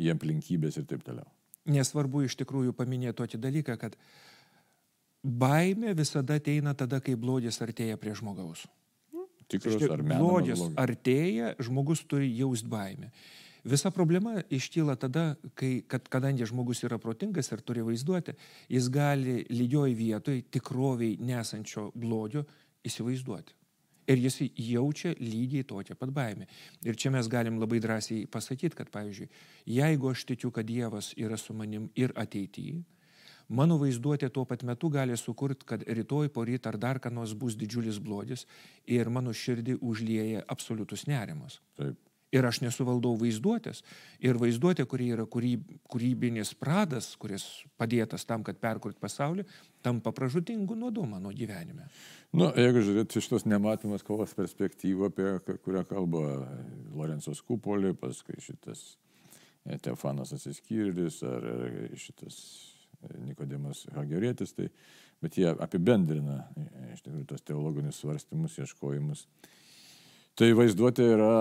į 0.00 0.12
aplinkybės 0.14 0.80
ir 0.80 0.88
taip 0.88 1.04
toliau. 1.04 1.28
Nesvarbu 1.68 2.24
iš 2.24 2.38
tikrųjų 2.40 2.72
paminėti 2.78 3.18
tokį 3.20 3.42
dalyką, 3.42 3.76
kad 3.84 4.00
baimė 5.20 5.92
visada 5.98 6.40
ateina 6.40 6.72
tada, 6.72 7.04
kai 7.04 7.20
blogis 7.20 7.60
artėja 7.60 8.00
prie 8.00 8.16
žmogaus. 8.16 8.64
Tikras 9.52 9.76
ar 9.92 10.00
menas. 10.00 10.24
Blogis 10.24 10.64
artėja, 10.80 11.52
žmogus 11.60 12.00
turi 12.08 12.32
jaust 12.32 12.64
baimę. 12.72 13.12
Visa 13.64 13.90
problema 13.90 14.40
iškyla 14.50 14.96
tada, 14.98 15.36
kai, 15.54 15.84
kad 15.86 16.08
kadangi 16.10 16.46
žmogus 16.50 16.82
yra 16.82 16.98
protingas 16.98 17.52
ir 17.52 17.60
turi 17.62 17.84
vaizduoti, 17.86 18.34
jis 18.68 18.88
gali 18.90 19.44
lygioj 19.50 19.94
vietoj 19.94 20.40
tikroviai 20.50 21.18
nesančio 21.22 21.92
blogio 21.94 22.42
įsivaizduoti. 22.82 23.54
Ir 24.10 24.18
jis 24.18 24.40
jaučia 24.58 25.14
lygiai 25.20 25.62
tokią 25.62 25.94
pat 25.94 26.10
baimę. 26.10 26.48
Ir 26.82 26.98
čia 26.98 27.14
mes 27.14 27.30
galim 27.30 27.60
labai 27.62 27.78
drąsiai 27.78 28.26
pasakyti, 28.26 28.74
kad, 28.74 28.90
pavyzdžiui, 28.90 29.30
jeigu 29.78 30.10
aš 30.10 30.26
tikiu, 30.32 30.50
kad 30.50 30.66
Dievas 30.66 31.12
yra 31.14 31.38
su 31.38 31.54
manim 31.54 31.86
ir 31.94 32.10
ateityje, 32.18 32.82
mano 33.46 33.78
vaizduotė 33.78 34.32
tuo 34.34 34.42
pat 34.44 34.66
metu 34.66 34.90
gali 34.90 35.14
sukurti, 35.16 35.68
kad 35.70 35.86
rytoj, 35.86 36.34
poryt 36.34 36.66
ar 36.66 36.82
dar 36.82 36.98
ką 36.98 37.14
nors 37.14 37.38
bus 37.38 37.54
didžiulis 37.54 38.02
blogis 38.02 38.42
ir 38.90 39.06
mano 39.06 39.30
širdį 39.30 39.78
užlieja 39.78 40.42
absoliutus 40.50 41.06
nerimas. 41.06 41.60
Taip 41.78 42.00
ir 42.32 42.46
aš 42.48 42.62
nesuvaldau 42.64 43.12
vaizduotės. 43.20 43.82
Ir 44.24 44.38
vaizduotė, 44.40 44.86
kuri 44.88 45.10
yra 45.14 45.26
kūryb, 45.28 45.66
kūrybinis 45.92 46.54
pradas, 46.58 47.12
kuris 47.20 47.44
padėtas 47.80 48.24
tam, 48.28 48.44
kad 48.46 48.58
perkurt 48.62 48.98
pasaulį, 49.02 49.44
tampa 49.84 50.14
pražutingu 50.16 50.76
nuodu 50.78 51.04
mano 51.08 51.32
gyvenime. 51.36 51.88
Na, 52.32 52.46
nu, 52.46 52.50
jeigu 52.56 52.84
žiūrėti 52.86 53.20
iš 53.20 53.28
tos 53.28 53.46
nematomas 53.48 54.04
kovos 54.06 54.32
perspektyvą, 54.38 55.12
apie 55.12 55.58
kurią 55.64 55.84
kalba 55.88 56.24
Lorenzo 56.96 57.34
Kupolį, 57.46 57.92
paskui 58.00 58.40
šitas 58.40 58.94
e, 59.66 59.76
Teofanas 59.76 60.32
Atsiskyrėlis 60.32 61.20
ar 61.28 61.48
šitas 62.00 62.38
e, 63.02 63.12
Nikodemas 63.26 63.84
Hagerėtis, 63.92 64.56
tai, 64.56 64.70
bet 65.22 65.36
jie 65.36 65.50
apibendrina 65.52 66.46
e, 66.56 66.68
iš 66.94 67.04
tikrųjų 67.04 67.28
tos 67.34 67.44
teologinius 67.44 68.00
svarstymus, 68.00 68.56
ieškojimus. 68.62 69.26
Tai 70.38 70.48
vaizduotė 70.56 71.10
yra 71.12 71.32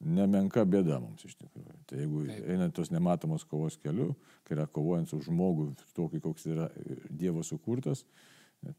nemenka 0.00 0.64
bėda 0.64 0.98
mums 1.02 1.24
iš 1.28 1.36
tikrųjų. 1.36 1.76
Tai 1.88 1.98
jeigu 2.00 2.24
Taip. 2.28 2.44
einant 2.54 2.74
tos 2.76 2.90
nematomos 2.92 3.44
kovos 3.48 3.76
keliu, 3.82 4.14
kai 4.46 4.56
yra 4.56 4.66
kovojant 4.66 5.10
su 5.10 5.20
žmogu, 5.26 5.70
tokį, 5.96 6.22
koks 6.24 6.46
yra 6.50 6.68
Dievo 7.10 7.44
sukurtas, 7.46 8.04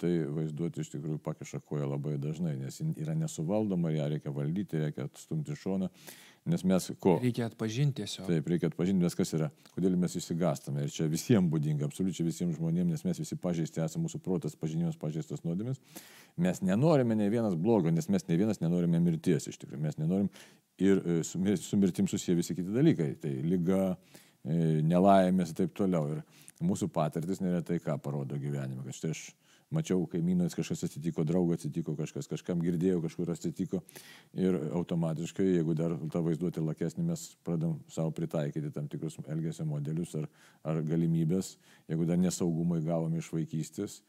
tai 0.01 0.11
vaizduoti 0.29 0.83
iš 0.83 0.91
tikrųjų 0.93 1.21
pakiša 1.25 1.61
koją 1.65 1.87
labai 1.89 2.17
dažnai, 2.21 2.53
nes 2.59 2.77
yra 3.01 3.15
nesuvaldoma, 3.17 3.89
ją 3.95 4.09
reikia 4.13 4.33
valdyti, 4.35 4.81
reikia 4.83 5.07
atstumti 5.09 5.57
šoną. 5.57 5.89
Nes 6.49 6.63
mes 6.65 6.87
ko? 7.01 7.19
Reikia 7.21 7.45
atpažinti 7.51 8.01
tiesiog. 8.01 8.25
Taip, 8.25 8.47
reikia 8.49 8.71
atpažinti, 8.71 9.03
nes 9.05 9.13
kas 9.17 9.29
yra, 9.37 9.51
kodėl 9.75 9.93
mes 10.01 10.15
įsigastame. 10.17 10.87
Ir 10.87 10.93
čia 10.93 11.05
visiems 11.09 11.51
būdinga, 11.53 11.85
absoliučiai 11.85 12.25
visiems 12.25 12.57
žmonėms, 12.57 12.95
nes 12.95 13.03
mes 13.05 13.21
visi 13.21 13.37
pažeisti 13.41 13.83
esame, 13.83 14.07
mūsų 14.07 14.21
protas 14.25 14.57
pažinimas 14.57 14.97
pažeistas 15.01 15.43
nuodėmis. 15.45 15.77
Mes 16.41 16.63
nenorime 16.65 17.17
ne 17.19 17.29
vienas 17.29 17.53
blogo, 17.53 17.93
nes 17.93 18.09
mes 18.09 18.25
ne 18.25 18.39
vienas 18.41 18.61
nenorime 18.61 19.01
mirties 19.05 19.45
iš 19.51 19.61
tikrųjų. 19.61 19.83
Mes 19.85 20.01
nenorim 20.01 20.31
ir 20.81 21.03
e, 21.05 21.19
su, 21.27 21.41
su 21.61 21.77
mirtim 21.77 22.09
susiję 22.09 22.39
visi 22.39 22.57
kiti 22.57 22.73
dalykai. 22.73 23.11
Tai 23.21 23.35
lyga, 23.45 23.83
e, 24.41 24.81
nelaimės 24.81 25.53
ir 25.53 25.61
taip 25.61 25.77
toliau. 25.77 26.09
Ir 26.15 26.65
mūsų 26.65 26.89
patirtis 26.93 27.41
neretai 27.45 27.77
ką 27.85 27.99
parodo 28.01 28.41
gyvenime. 28.41 28.81
Kad 28.87 28.97
štai 28.97 29.13
aš 29.13 29.27
mačiau 29.71 30.03
kaimynas 30.11 30.55
kažkas 30.57 30.85
atsitiko, 30.87 31.23
draugo 31.27 31.55
atsitiko, 31.55 31.95
kažkas 31.99 32.29
kažkam 32.31 32.61
girdėjau, 32.63 33.01
kažkur 33.05 33.31
atsitiko. 33.33 33.81
Ir 34.37 34.57
automatiškai, 34.77 35.47
jeigu 35.57 35.75
dar 35.77 35.95
tą 36.11 36.23
vaizduoti 36.25 36.63
lakesnį, 36.63 37.07
mes 37.11 37.25
pradam 37.45 37.79
savo 37.91 38.13
pritaikyti 38.15 38.71
tam 38.75 38.89
tikrus 38.91 39.19
elgesio 39.27 39.65
modelius 39.69 40.15
ar, 40.19 40.29
ar 40.67 40.81
galimybės, 40.85 41.55
jeigu 41.91 42.07
dar 42.09 42.19
nesaugumą 42.21 42.81
įgavom 42.81 43.15
iš 43.19 43.31
vaikystės. 43.35 44.01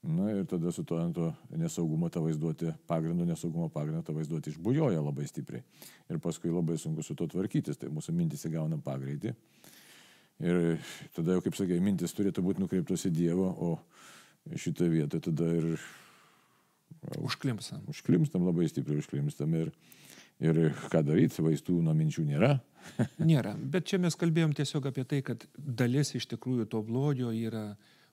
Na 0.00 0.30
ir 0.32 0.46
tada 0.48 0.72
su 0.72 0.80
to, 0.84 0.96
to 1.12 1.26
nesaugumo 1.60 2.08
tą 2.08 2.22
vaizduoti 2.24 2.70
pagrindu, 2.88 3.26
nesaugumo 3.28 3.68
pagrindu 3.68 4.00
tą 4.06 4.14
vaizduoti 4.16 4.54
išbujoja 4.54 5.02
labai 5.02 5.26
stipriai. 5.28 5.60
Ir 6.08 6.20
paskui 6.24 6.52
labai 6.52 6.78
sunku 6.80 7.04
su 7.04 7.16
to 7.16 7.26
tvarkytis, 7.28 7.76
tai 7.76 7.90
mūsų 7.92 8.14
mintis 8.16 8.46
įgauna 8.48 8.80
pagreitį. 8.80 9.34
Ir 10.40 10.80
tada 11.12 11.36
jau, 11.36 11.42
kaip 11.44 11.56
sakai, 11.58 11.76
mintis 11.84 12.16
turėtų 12.16 12.40
būti 12.46 12.62
nukreiptos 12.62 13.04
į 13.10 13.12
Dievą, 13.12 13.50
o 13.60 13.74
šitą 14.58 14.90
vietą 14.90 15.20
tada 15.22 15.48
ir... 15.56 15.72
Užklimstam. 17.22 17.84
Užklimstam, 17.88 18.44
labai 18.44 18.66
stipriai 18.68 19.00
užklimstam 19.00 19.54
ir, 19.56 19.70
ir 20.42 20.58
ką 20.92 21.04
daryti, 21.06 21.40
vaistų 21.44 21.78
nuo 21.84 21.94
minčių 21.96 22.26
nėra. 22.28 22.56
nėra, 23.30 23.54
bet 23.56 23.88
čia 23.88 24.00
mes 24.02 24.16
kalbėjom 24.18 24.52
tiesiog 24.58 24.90
apie 24.90 25.06
tai, 25.08 25.22
kad 25.24 25.46
dalis 25.56 26.14
iš 26.18 26.28
tikrųjų 26.34 26.68
to 26.72 26.82
blogio 26.84 27.32
yra 27.32 27.70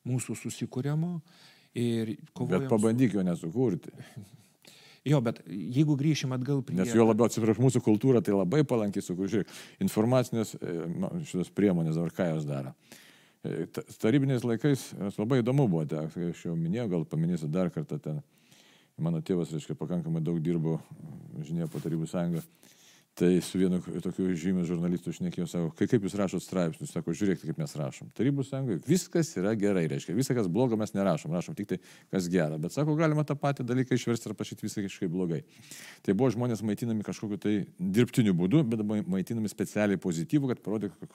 mūsų 0.07 0.37
susikūrimo 0.39 1.17
ir 1.77 2.15
kovojam. 2.33 2.63
Bet 2.63 2.71
pabandyk 2.71 3.17
jo 3.17 3.27
nesukurti. 3.27 3.93
Jo, 5.07 5.21
bet 5.23 5.39
jeigu 5.47 5.95
grįšim 5.95 6.33
atgal 6.35 6.61
prie... 6.65 6.75
Nes 6.75 6.91
jo 6.91 7.05
labiau 7.07 7.29
atsiprašau, 7.29 7.63
mūsų 7.63 7.79
kultūra 7.85 8.19
tai 8.23 8.33
labai 8.35 8.63
palankiai 8.67 9.05
sukurti. 9.05 9.45
Informacinės 9.83 10.55
e, 10.57 10.73
šitos 11.29 11.51
priemonės, 11.55 11.99
ar 12.01 12.11
ką 12.15 12.25
jos 12.33 12.47
daro. 12.47 12.73
Tarybiniais 14.01 14.45
laikais 14.47 14.89
labai 15.17 15.41
įdomu 15.41 15.67
buvo, 15.69 15.85
tai 15.89 16.07
aš 16.07 16.45
jau 16.47 16.55
minėjau, 16.57 16.87
gal 16.93 17.05
paminėsiu 17.09 17.49
dar 17.51 17.71
kartą 17.73 17.99
ten. 18.01 18.21
Mano 18.97 19.21
tėvas, 19.21 19.51
reiškia, 19.53 19.75
pakankamai 19.77 20.23
daug 20.25 20.39
dirbo, 20.41 20.79
žinia, 21.45 21.67
po 21.69 21.77
Tarybų 21.83 22.07
sąjungą. 22.09 22.41
Tai 23.17 23.41
su 23.41 23.57
vienu 23.57 23.79
tokiu 23.81 24.27
žymiu 24.37 24.61
žurnalistu 24.69 25.09
šnekėjau, 25.15 25.47
sako, 25.49 25.69
kai 25.73 25.87
kaip 25.89 26.03
jūs 26.05 26.13
rašot 26.19 26.43
straipsnius, 26.43 26.91
sako, 26.93 27.15
žiūrėkite, 27.17 27.47
kaip 27.49 27.57
mes 27.57 27.71
rašom. 27.73 28.11
Tarybų 28.13 28.43
sąjungoje 28.45 28.83
viskas 28.85 29.31
yra 29.41 29.55
gerai, 29.57 29.87
reiškia, 29.89 30.13
viskas, 30.13 30.37
kas 30.37 30.49
blogo 30.53 30.77
mes 30.77 30.93
nerašom, 30.93 31.33
rašom 31.33 31.55
tik 31.57 31.71
tai, 31.71 31.79
kas 32.13 32.27
gera. 32.29 32.59
Bet 32.61 32.75
sako, 32.75 32.93
galima 32.99 33.25
tą 33.25 33.33
patį 33.41 33.65
dalyką 33.65 33.97
išversti 33.97 34.29
ir 34.29 34.35
pašyti 34.37 34.67
visą 34.67 34.83
kažkaip 34.85 35.09
blogai. 35.09 35.39
Tai 36.05 36.13
buvo 36.13 36.29
žmonės 36.35 36.61
maitinami 36.61 37.07
kažkokiu 37.07 37.39
tai 37.41 37.55
dirbtiniu 37.79 38.35
būdu, 38.37 38.61
bet 38.69 38.85
maitinami 38.85 39.49
specialiai 39.49 39.97
pozityvų, 40.03 40.53
kad 40.53 40.61
parodytų, 40.67 41.09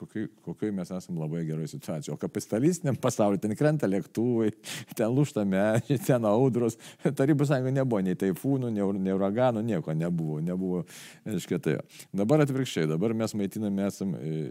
kokiai 0.49 0.75
mes 0.75 0.91
esame 0.91 1.23
labai 1.23 1.45
geroje 1.47 1.71
situacijoje. 1.77 2.17
O 2.17 2.19
kapitalistiniam 2.19 2.99
pasauliu 2.99 3.39
ten 3.39 3.55
krenta 3.55 3.87
lėktuvai, 3.87 4.51
ten 4.99 5.15
lūšta 5.15 5.47
medžiai, 5.47 6.03
ten 6.11 6.27
audros. 6.27 6.81
Tarybų 7.07 7.47
sąjungoje 7.47 7.79
nebuvo 7.79 8.03
nei 8.03 8.19
taifūnų, 8.19 8.75
nei, 8.75 8.91
nei 9.07 9.15
uraganų, 9.15 9.63
nieko 9.71 9.95
nebuvo. 9.95 10.43
nebuvo 10.43 10.83
reiškia, 11.31 11.63
tai. 11.63 11.79
Dabar 12.13 12.43
atvirkščiai, 12.45 12.89
dabar 12.91 13.15
mes 13.17 13.35
maitiname 13.39 13.87
esam, 13.87 14.15
e, 14.17 14.43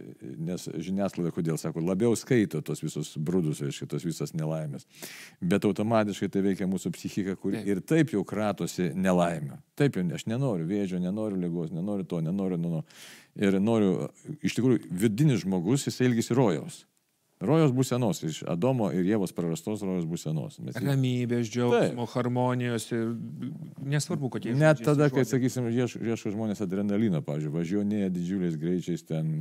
nes 0.41 0.67
žiniasklaida, 0.87 1.33
kodėl 1.35 1.59
sako, 1.61 1.83
labiau 1.85 2.15
skaito 2.17 2.61
tos 2.65 2.83
visus 2.83 3.13
brudus, 3.17 3.61
reiškia, 3.65 3.87
tos 3.91 4.05
visas 4.07 4.35
nelaimės. 4.37 4.87
Bet 5.41 5.65
automatiškai 5.69 6.31
tai 6.33 6.45
veikia 6.45 6.69
mūsų 6.69 6.93
psichika, 6.97 7.37
kuri 7.39 7.61
taip. 7.61 7.71
ir 7.71 7.83
taip 7.93 8.15
jau 8.15 8.23
kratosi 8.27 8.91
nelaimę. 8.95 9.61
Taip 9.79 9.97
jau, 9.97 10.05
aš 10.15 10.27
nenoriu 10.29 10.69
vėžio, 10.69 11.01
nenoriu 11.01 11.39
lygos, 11.41 11.73
nenoriu 11.75 12.07
to, 12.07 12.21
nenoriu, 12.25 12.59
nu, 12.61 12.77
nu. 12.77 12.85
Ir 13.39 13.61
noriu, 13.63 14.09
iš 14.43 14.57
tikrųjų, 14.57 14.89
vidinis 15.03 15.45
žmogus, 15.45 15.87
jis 15.87 16.01
ilgisi 16.03 16.35
rojaus. 16.35 16.83
Rojos 17.41 17.71
būsenos, 17.73 18.19
iš 18.27 18.39
Adomo 18.49 18.91
ir 18.93 19.07
Jėvos 19.07 19.33
prarastos 19.33 19.81
rojos 19.85 20.05
būsenos. 20.09 20.59
Mes... 20.61 20.77
Ramybės, 20.77 21.49
džiaugsmo, 21.49 22.05
harmonijos 22.13 22.85
ir 22.93 23.15
nesvarbu, 23.81 24.29
kokie. 24.35 24.53
Net 24.57 24.83
tada, 24.85 25.09
kai, 25.13 25.23
sakysim, 25.25 25.69
ieško, 25.73 26.33
žmonės 26.35 26.61
adrenalino, 26.65 27.23
pavyzdžiui, 27.25 27.53
važiuoja 27.55 28.11
didžiuliais 28.13 28.59
greičiais, 28.61 29.05
ten 29.09 29.31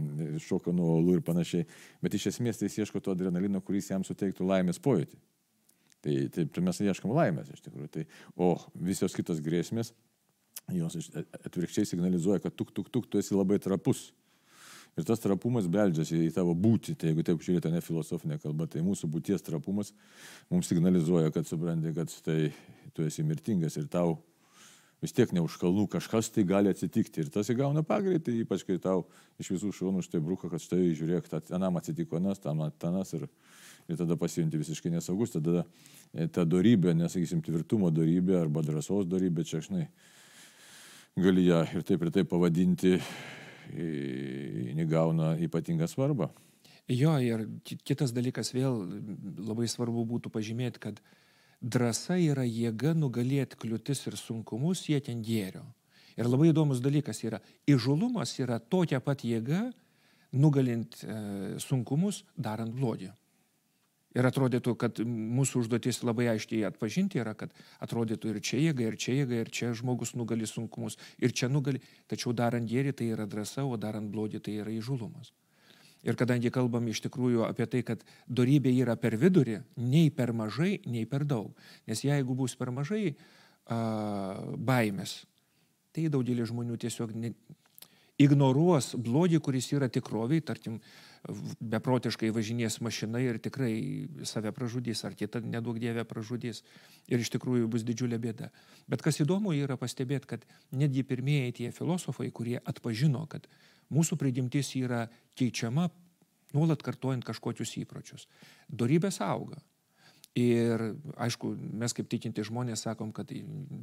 šoka 0.40 0.72
nuo 0.76 0.94
olų 0.96 1.18
ir 1.18 1.26
panašiai, 1.26 1.66
bet 2.00 2.16
iš 2.16 2.30
esmės 2.32 2.60
tai 2.60 2.70
jis 2.70 2.86
ieško 2.86 3.02
to 3.04 3.12
adrenalino, 3.16 3.60
kuris 3.64 3.92
jam 3.92 4.06
suteiktų 4.06 4.48
laimės 4.48 4.80
pojūtį. 4.80 5.20
Tai, 6.00 6.14
tai, 6.32 6.46
tai 6.48 6.64
mes 6.64 6.80
ieškom 6.80 7.12
laimės 7.12 7.50
iš 7.52 7.60
tikrųjų. 7.66 7.90
Tai, 7.92 8.06
o 8.40 8.54
visos 8.88 9.12
kitos 9.16 9.42
grėsmės, 9.44 9.92
jos 10.72 10.96
atvirkščiai 11.44 11.88
signalizuoja, 11.92 12.40
kad 12.46 12.56
tuk, 12.56 12.72
tuk, 12.72 12.88
tuk, 12.92 13.10
tu 13.10 13.20
esi 13.20 13.36
labai 13.36 13.60
trapus. 13.60 14.10
Ir 14.98 15.06
tas 15.06 15.22
trapumas 15.22 15.68
beldžiasi 15.70 16.24
į 16.26 16.32
tavo 16.34 16.54
būtį. 16.58 16.96
Tai 16.98 17.12
jeigu 17.12 17.24
taip 17.26 17.44
žiūrėtų 17.44 17.70
ne 17.72 17.82
filosofinė 17.84 18.40
kalba, 18.42 18.66
tai 18.70 18.82
mūsų 18.84 19.08
būties 19.12 19.44
trapumas 19.46 19.94
mums 20.50 20.70
signalizuoja, 20.70 21.30
kad 21.34 21.46
supranti, 21.48 21.94
kad 21.96 22.12
tai 22.26 22.50
tu 22.96 23.06
esi 23.06 23.24
mirtingas 23.26 23.78
ir 23.78 23.86
tau 23.90 24.18
vis 25.00 25.14
tiek 25.16 25.30
ne 25.32 25.40
už 25.40 25.56
kalnų 25.60 25.86
kažkas 25.94 26.28
tai 26.34 26.44
gali 26.48 26.72
atsitikti. 26.72 27.24
Ir 27.24 27.32
tas 27.32 27.48
įgauna 27.52 27.82
pagreitį, 27.86 28.42
ypač 28.44 28.66
kai 28.68 28.76
tau 28.82 29.06
iš 29.40 29.54
visų 29.54 29.72
šonų 29.78 30.04
štai 30.04 30.20
bruka, 30.24 30.50
kad 30.52 30.62
štai 30.62 30.90
žiūrėk, 30.98 31.30
tenam 31.48 31.80
atsitiko 31.80 32.20
nas, 32.20 32.42
tam 32.42 32.62
tanas 32.82 33.14
ir, 33.16 33.26
ir 33.88 34.00
tada 34.00 34.18
pasijunti 34.20 34.60
visiškai 34.60 34.92
nesaugus. 34.92 35.32
Tada 35.38 35.64
e, 36.12 36.28
ta 36.28 36.44
darybė, 36.44 36.92
nesakysim, 36.98 37.40
tvirtumo 37.46 37.92
darybė 37.94 38.42
arba 38.42 38.64
drąsos 38.66 39.08
darybė, 39.08 39.46
čia 39.48 39.62
žinai, 39.64 39.86
gali 41.16 41.48
ją 41.48 41.64
ir 41.78 41.86
taip 41.86 42.04
ir 42.04 42.12
taip 42.20 42.28
pavadinti 42.34 42.98
įgauna 43.70 45.34
ypatingą 45.46 45.88
svarbą. 45.90 46.30
Jo, 46.90 47.14
ir 47.22 47.46
kitas 47.86 48.10
dalykas 48.10 48.50
vėl 48.50 48.80
labai 49.38 49.68
svarbu 49.70 50.02
būtų 50.10 50.32
pažymėti, 50.34 50.82
kad 50.82 51.02
drąsa 51.62 52.16
yra 52.18 52.42
jėga 52.42 52.96
nugalėti 52.98 53.58
kliūtis 53.60 54.06
ir 54.08 54.16
sunkumus 54.18 54.86
siekiant 54.88 55.22
gėrio. 55.26 55.62
Ir 56.18 56.26
labai 56.26 56.50
įdomus 56.50 56.82
dalykas 56.82 57.22
yra, 57.22 57.38
įžulumas 57.70 58.34
yra 58.42 58.58
tokia 58.58 58.98
pat 59.00 59.22
jėga 59.24 59.68
nugalint 60.32 60.98
e, 61.04 61.14
sunkumus, 61.62 62.24
darant 62.36 62.74
blogį. 62.74 63.12
Ir 64.10 64.26
atrodytų, 64.26 64.74
kad 64.74 64.98
mūsų 65.06 65.60
užduotis 65.62 66.00
labai 66.02 66.26
aiškiai 66.32 66.64
atpažinti 66.66 67.20
yra, 67.22 67.36
kad 67.38 67.52
atrodytų 67.84 68.32
ir 68.32 68.40
čia 68.42 68.58
jėga, 68.58 68.88
ir 68.88 68.96
čia 68.98 69.14
jėga, 69.20 69.36
ir 69.44 69.50
čia 69.54 69.70
žmogus 69.78 70.16
nugali 70.18 70.48
sunkumus, 70.50 70.98
ir 71.22 71.30
čia 71.30 71.46
nugali. 71.46 71.78
Tačiau 72.10 72.34
darant 72.34 72.66
gėrį 72.66 72.96
tai 72.98 73.12
yra 73.14 73.28
drąsa, 73.30 73.62
o 73.62 73.78
darant 73.78 74.10
blogį 74.10 74.42
tai 74.42 74.56
yra 74.64 74.74
įžulumas. 74.74 75.30
Ir 76.02 76.16
kadangi 76.16 76.50
kalbam 76.50 76.88
iš 76.88 77.02
tikrųjų 77.04 77.44
apie 77.46 77.68
tai, 77.70 77.84
kad 77.86 78.02
darybė 78.26 78.72
yra 78.82 78.96
per 78.96 79.14
vidurį, 79.20 79.60
nei 79.84 80.08
per 80.10 80.32
mažai, 80.32 80.80
nei 80.88 81.04
per 81.06 81.26
daug. 81.28 81.52
Nes 81.86 82.02
jeigu 82.02 82.34
bus 82.34 82.56
per 82.56 82.72
mažai 82.72 83.12
a, 83.12 83.78
baimės, 84.56 85.20
tai 85.92 86.08
daugelį 86.10 86.48
žmonių 86.48 86.80
tiesiog 86.80 87.12
ne, 87.14 87.34
ignoruos 88.20 88.94
blogį, 88.96 89.42
kuris 89.44 89.70
yra 89.76 89.90
tikroviai, 89.92 90.42
tarkim, 90.44 90.80
beprotiškai 91.60 92.30
važinės 92.32 92.78
mašina 92.80 93.20
ir 93.20 93.38
tikrai 93.42 93.72
save 94.24 94.52
pražudys, 94.56 95.02
ar 95.04 95.16
kitą 95.18 95.42
nedaug 95.44 95.78
dievę 95.80 96.04
pražudys. 96.08 96.62
Ir 97.12 97.20
iš 97.20 97.32
tikrųjų 97.36 97.68
bus 97.70 97.84
didžiulė 97.84 98.18
bėda. 98.22 98.50
Bet 98.88 99.04
kas 99.04 99.20
įdomu 99.20 99.52
yra 99.56 99.76
pastebėti, 99.80 100.30
kad 100.30 100.46
netgi 100.72 101.04
pirmieji 101.04 101.56
tie 101.60 101.72
filosofai, 101.76 102.30
kurie 102.32 102.58
atpažino, 102.64 103.26
kad 103.28 103.48
mūsų 103.92 104.16
prigimtis 104.20 104.72
yra 104.80 105.06
keičiama, 105.36 105.90
nuolat 106.56 106.82
kartojant 106.82 107.26
kažkokius 107.26 107.76
įpročius. 107.82 108.26
Dorybės 108.68 109.20
auga. 109.24 109.60
Ir 110.38 110.92
aišku, 111.18 111.52
mes 111.82 111.92
kaip 111.94 112.06
tikinti 112.08 112.44
žmonės 112.46 112.86
sakom, 112.86 113.10
kad 113.12 113.32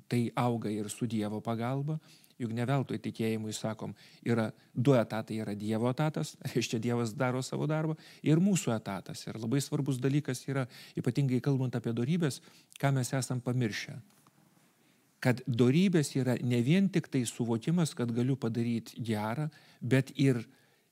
tai 0.08 0.22
auga 0.40 0.72
ir 0.72 0.88
su 0.90 1.06
Dievo 1.06 1.42
pagalba, 1.44 2.00
juk 2.42 2.54
ne 2.54 2.66
veltui 2.70 3.00
tikėjimui 3.02 3.54
sakom, 3.56 3.94
yra 4.26 4.50
du 4.74 4.94
etatai, 4.98 5.40
yra 5.44 5.56
Dievo 5.58 5.90
etatas, 5.92 6.36
reiškia 6.54 6.82
Dievas 6.84 7.14
daro 7.18 7.42
savo 7.46 7.68
darbą, 7.70 7.98
ir 8.26 8.42
mūsų 8.44 8.76
etatas. 8.76 9.26
Ir 9.28 9.40
labai 9.42 9.62
svarbus 9.64 10.02
dalykas 10.04 10.44
yra, 10.50 10.68
ypatingai 11.00 11.42
kalbant 11.44 11.76
apie 11.78 11.96
darybės, 11.98 12.42
ką 12.82 12.94
mes 12.98 13.14
esam 13.18 13.42
pamiršę. 13.44 13.98
Kad 15.24 15.42
darybės 15.50 16.14
yra 16.20 16.38
ne 16.46 16.62
vien 16.62 16.92
tik 16.94 17.10
tai 17.10 17.24
suvokimas, 17.26 17.96
kad 17.98 18.14
galiu 18.14 18.38
padaryti 18.38 19.02
gerą, 19.02 19.50
bet 19.82 20.14
ir 20.14 20.44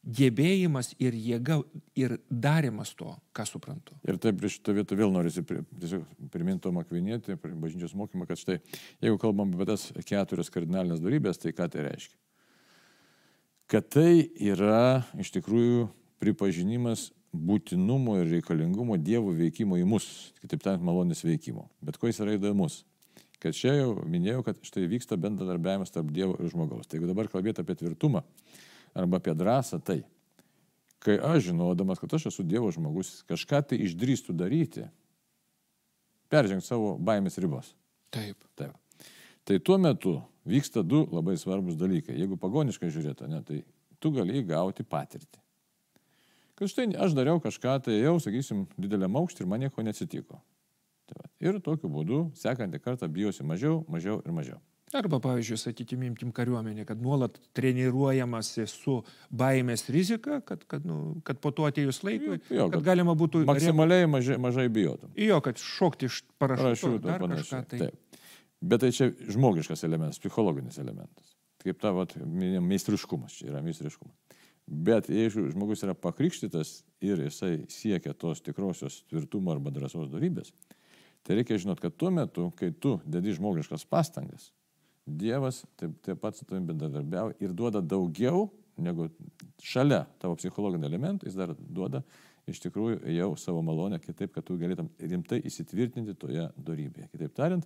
gebėjimas 0.05 0.91
ir 1.01 1.15
jėga 1.17 1.59
ir 1.97 2.17
darimas 2.29 2.93
to, 2.97 3.09
ką 3.35 3.45
suprantu. 3.49 3.95
Ir 4.05 4.19
taip 4.21 4.37
prie 4.37 4.51
šito 4.53 4.75
vieto 4.77 4.97
vėl 4.97 5.13
norisi 5.13 5.41
priminti 5.43 6.61
Tomą 6.67 6.85
Kvinėti, 6.85 7.37
bažnyčios 7.41 7.95
mokymą, 7.97 8.27
kad 8.29 8.39
štai, 8.39 8.59
jeigu 9.01 9.17
kalbam 9.21 9.55
apie 9.55 9.67
tas 9.71 9.89
keturias 10.05 10.53
kardinalinės 10.53 11.01
darybės, 11.03 11.41
tai 11.41 11.55
ką 11.57 11.67
tai 11.73 11.87
reiškia? 11.89 12.17
Kad 13.71 13.87
tai 13.95 14.11
yra 14.37 15.01
iš 15.17 15.31
tikrųjų 15.33 15.87
pripažinimas 16.21 17.09
būtinumo 17.35 18.19
ir 18.21 18.29
reikalingumo 18.37 18.99
Dievo 19.01 19.33
veikimo 19.35 19.79
į 19.81 19.87
mus, 19.89 20.05
kitaip 20.43 20.61
tariant, 20.63 20.85
malonės 20.85 21.25
veikimo. 21.25 21.65
Bet 21.83 21.97
ko 21.99 22.11
jis 22.11 22.21
yra 22.23 22.37
įdomus? 22.37 22.83
Kad 23.41 23.57
čia 23.57 23.73
jau 23.75 23.89
minėjau, 24.07 24.45
kad 24.45 24.61
štai 24.65 24.85
vyksta 24.89 25.17
bendradarbiavimas 25.21 25.91
tarp 25.91 26.13
Dievo 26.13 26.37
ir 26.39 26.53
žmogaus. 26.53 26.87
Tai 26.87 26.99
jeigu 26.99 27.09
dabar 27.09 27.27
kalbėti 27.29 27.65
apie 27.65 27.75
tvirtumą, 27.81 28.21
arba 28.95 29.19
apie 29.19 29.35
drąsą, 29.35 29.81
tai 29.83 30.01
kai 31.05 31.19
aš 31.21 31.51
žinodamas, 31.51 31.99
kad 32.01 32.13
aš 32.17 32.29
esu 32.31 32.43
Dievo 32.43 32.71
žmogus, 32.73 33.19
kažką 33.29 33.61
tai 33.69 33.77
išdrįstu 33.85 34.33
daryti, 34.33 34.87
peržengti 36.33 36.65
savo 36.65 36.95
baimės 36.97 37.37
ribos. 37.41 37.75
Taip. 38.13 38.41
Taip. 38.57 38.73
Tai 39.45 39.59
tuo 39.61 39.77
metu 39.77 40.15
vyksta 40.49 40.81
du 40.81 41.03
labai 41.11 41.37
svarbus 41.37 41.77
dalykai. 41.77 42.17
Jeigu 42.17 42.39
pagoniškai 42.41 42.89
žiūrėtų, 42.89 43.29
ne, 43.29 43.43
tai 43.45 43.61
tu 44.01 44.09
gali 44.15 44.41
gauti 44.47 44.85
patirtį. 44.87 45.41
Kad 46.55 46.71
štai 46.71 46.87
aš 47.03 47.13
dariau 47.17 47.41
kažką, 47.43 47.75
tai 47.85 47.99
jau, 47.99 48.15
sakysim, 48.23 48.63
dideliam 48.79 49.17
aukštį 49.19 49.43
ir 49.43 49.49
man 49.51 49.61
nieko 49.65 49.83
neatsitiko. 49.83 50.39
Tai 51.05 51.17
va. 51.19 51.27
ir 51.43 51.59
tokiu 51.61 51.91
būdu 51.91 52.21
sekantį 52.39 52.79
kartą 52.81 53.09
bijosi 53.11 53.45
mažiau, 53.45 53.83
mažiau 53.91 54.23
ir 54.25 54.33
mažiau. 54.33 54.61
Arba, 54.93 55.17
pavyzdžiui, 55.19 55.57
sakykime, 55.57 56.05
imkim 56.11 56.29
kariuomenė, 56.35 56.85
kad 56.85 56.99
nuolat 57.01 57.39
treniruojamasi 57.57 58.67
su 58.69 58.99
baimės 59.33 59.87
rizika, 59.91 60.37
kad, 60.45 60.61
kad, 60.69 60.85
nu, 60.85 61.17
kad 61.25 61.39
po 61.41 61.49
to 61.55 61.65
atėjus 61.65 62.03
laikui, 62.05 62.37
jo, 62.53 62.67
kad, 62.69 62.77
kad 62.77 62.85
galima 62.85 63.15
būtų... 63.17 63.41
Maksimaliai 63.49 64.05
mažai, 64.07 64.37
mažai 64.41 64.67
bijotum. 64.71 65.09
Jo, 65.19 65.41
kad 65.43 65.57
šokti 65.59 66.07
iš 66.11 66.21
parašiutų 66.41 67.11
ar 67.11 67.25
kažką 67.33 67.61
tai. 67.71 67.79
Taip. 67.87 68.21
Bet 68.65 68.85
tai 68.85 68.91
čia 68.95 69.09
žmogiškas 69.33 69.83
elementas, 69.87 70.21
psichologinis 70.21 70.77
elementas. 70.81 71.33
Kaip 71.65 71.81
ta, 71.81 71.91
vat, 71.97 72.13
meistriškumas, 72.21 73.39
čia 73.39 73.49
yra 73.49 73.63
meistriškumas. 73.65 74.13
Bet 74.65 75.09
jeigu 75.13 75.47
žmogus 75.51 75.83
yra 75.85 75.93
pakrikštytas 75.97 76.79
ir 77.05 77.25
jisai 77.27 77.65
siekia 77.69 78.15
tos 78.17 78.41
tikrosios 78.45 79.03
tvirtumo 79.09 79.53
arba 79.53 79.73
drąsos 79.73 80.07
darybės, 80.13 80.53
tai 81.25 81.37
reikia 81.41 81.59
žinot, 81.61 81.81
kad 81.81 81.93
tuo 81.97 82.09
metu, 82.13 82.47
kai 82.57 82.71
tu 82.71 82.95
dedi 83.05 83.33
žmogiškas 83.37 83.85
pastangas, 83.89 84.49
Dievas 85.05 85.61
taip, 85.77 85.97
taip 86.01 86.21
pat 86.21 86.37
su 86.37 86.45
tavimi 86.45 86.71
bendradarbiauja 86.71 87.37
ir 87.43 87.53
duoda 87.53 87.81
daugiau 87.81 88.47
negu 88.81 89.07
šalia 89.61 90.03
tavo 90.19 90.35
psichologinio 90.35 90.87
elemento, 90.89 91.27
jis 91.27 91.37
dar 91.37 91.53
duoda 91.59 92.01
iš 92.49 92.59
tikrųjų 92.65 92.99
jau 93.15 93.31
savo 93.39 93.61
malonę 93.65 93.99
kitaip, 94.01 94.33
kad 94.35 94.45
tu 94.45 94.57
galėtum 94.59 94.89
rimtai 94.99 95.39
įsitvirtinti 95.47 96.13
toje 96.19 96.45
darybėje. 96.57 97.09
Kitaip 97.13 97.33
tariant, 97.37 97.65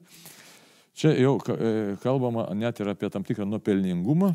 čia 0.96 1.12
jau 1.20 1.36
e, 1.56 1.72
kalbama 2.04 2.48
net 2.56 2.80
ir 2.80 2.92
apie 2.94 3.10
tam 3.12 3.26
tikrą 3.28 3.48
nuopelningumą, 3.50 4.34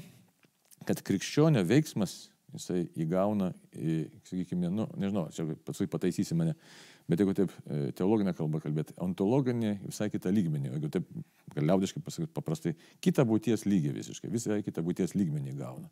kad 0.88 1.00
krikščionio 1.04 1.64
veiksmas, 1.68 2.16
jisai 2.54 2.84
įgauna, 3.00 3.50
sakykime, 4.28 4.68
nu, 4.70 4.86
nežinau, 5.00 5.26
čia 5.34 5.46
paskui 5.66 5.88
pataisysi 5.90 6.36
mane, 6.38 6.54
bet 7.08 7.20
jeigu 7.20 7.34
taip 7.36 7.52
e, 7.66 7.92
teologinę 7.96 8.34
kalbą 8.36 8.60
kalbėti, 8.64 8.96
ontologinė 9.04 9.76
visai 9.84 10.08
kitą 10.12 10.32
lygmenį, 10.34 10.70
jeigu 10.72 10.90
taip 10.94 11.08
liaudiškai 11.58 12.02
pasakyti 12.04 12.32
paprastai, 12.34 12.74
kitą 13.04 13.26
būties 13.28 13.66
lygį 13.68 13.94
visiškai, 13.98 14.32
visai 14.32 14.60
kitą 14.64 14.84
būties 14.86 15.16
lygmenį 15.18 15.56
gauna. 15.58 15.90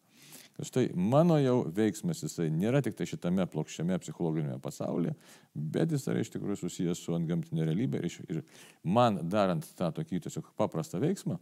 Kad 0.56 0.68
štai 0.68 0.84
mano 0.96 1.38
jau 1.40 1.62
veiksmas 1.72 2.20
jisai 2.24 2.50
nėra 2.52 2.82
tik 2.84 2.96
tai 2.98 3.06
šitame 3.08 3.46
plokščiame 3.48 3.96
psichologinėme 4.02 4.58
pasaulyje, 4.64 5.14
bet 5.54 5.94
jis 5.94 6.04
yra 6.12 6.20
iš 6.20 6.32
tikrųjų 6.34 6.60
susijęs 6.60 7.00
su 7.00 7.16
antgamtinė 7.16 7.68
realybė 7.68 8.02
ir, 8.04 8.18
ir 8.28 8.42
man 8.84 9.22
darant 9.32 9.68
tą 9.78 9.88
tokį 9.96 10.20
tiesiog 10.26 10.52
paprastą 10.60 11.00
veiksmą, 11.00 11.38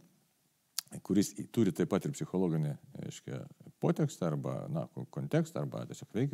kuris 0.99 1.31
turi 1.53 1.71
taip 1.75 1.89
pat 1.91 2.05
ir 2.05 2.13
psichologinį 2.15 2.71
aiškia, 3.05 3.39
potekstą 3.81 4.27
arba 4.27 4.55
na, 4.71 4.85
kontekstą 5.13 5.63
arba 5.63 5.83
tiesiog 5.89 6.17
veik, 6.17 6.33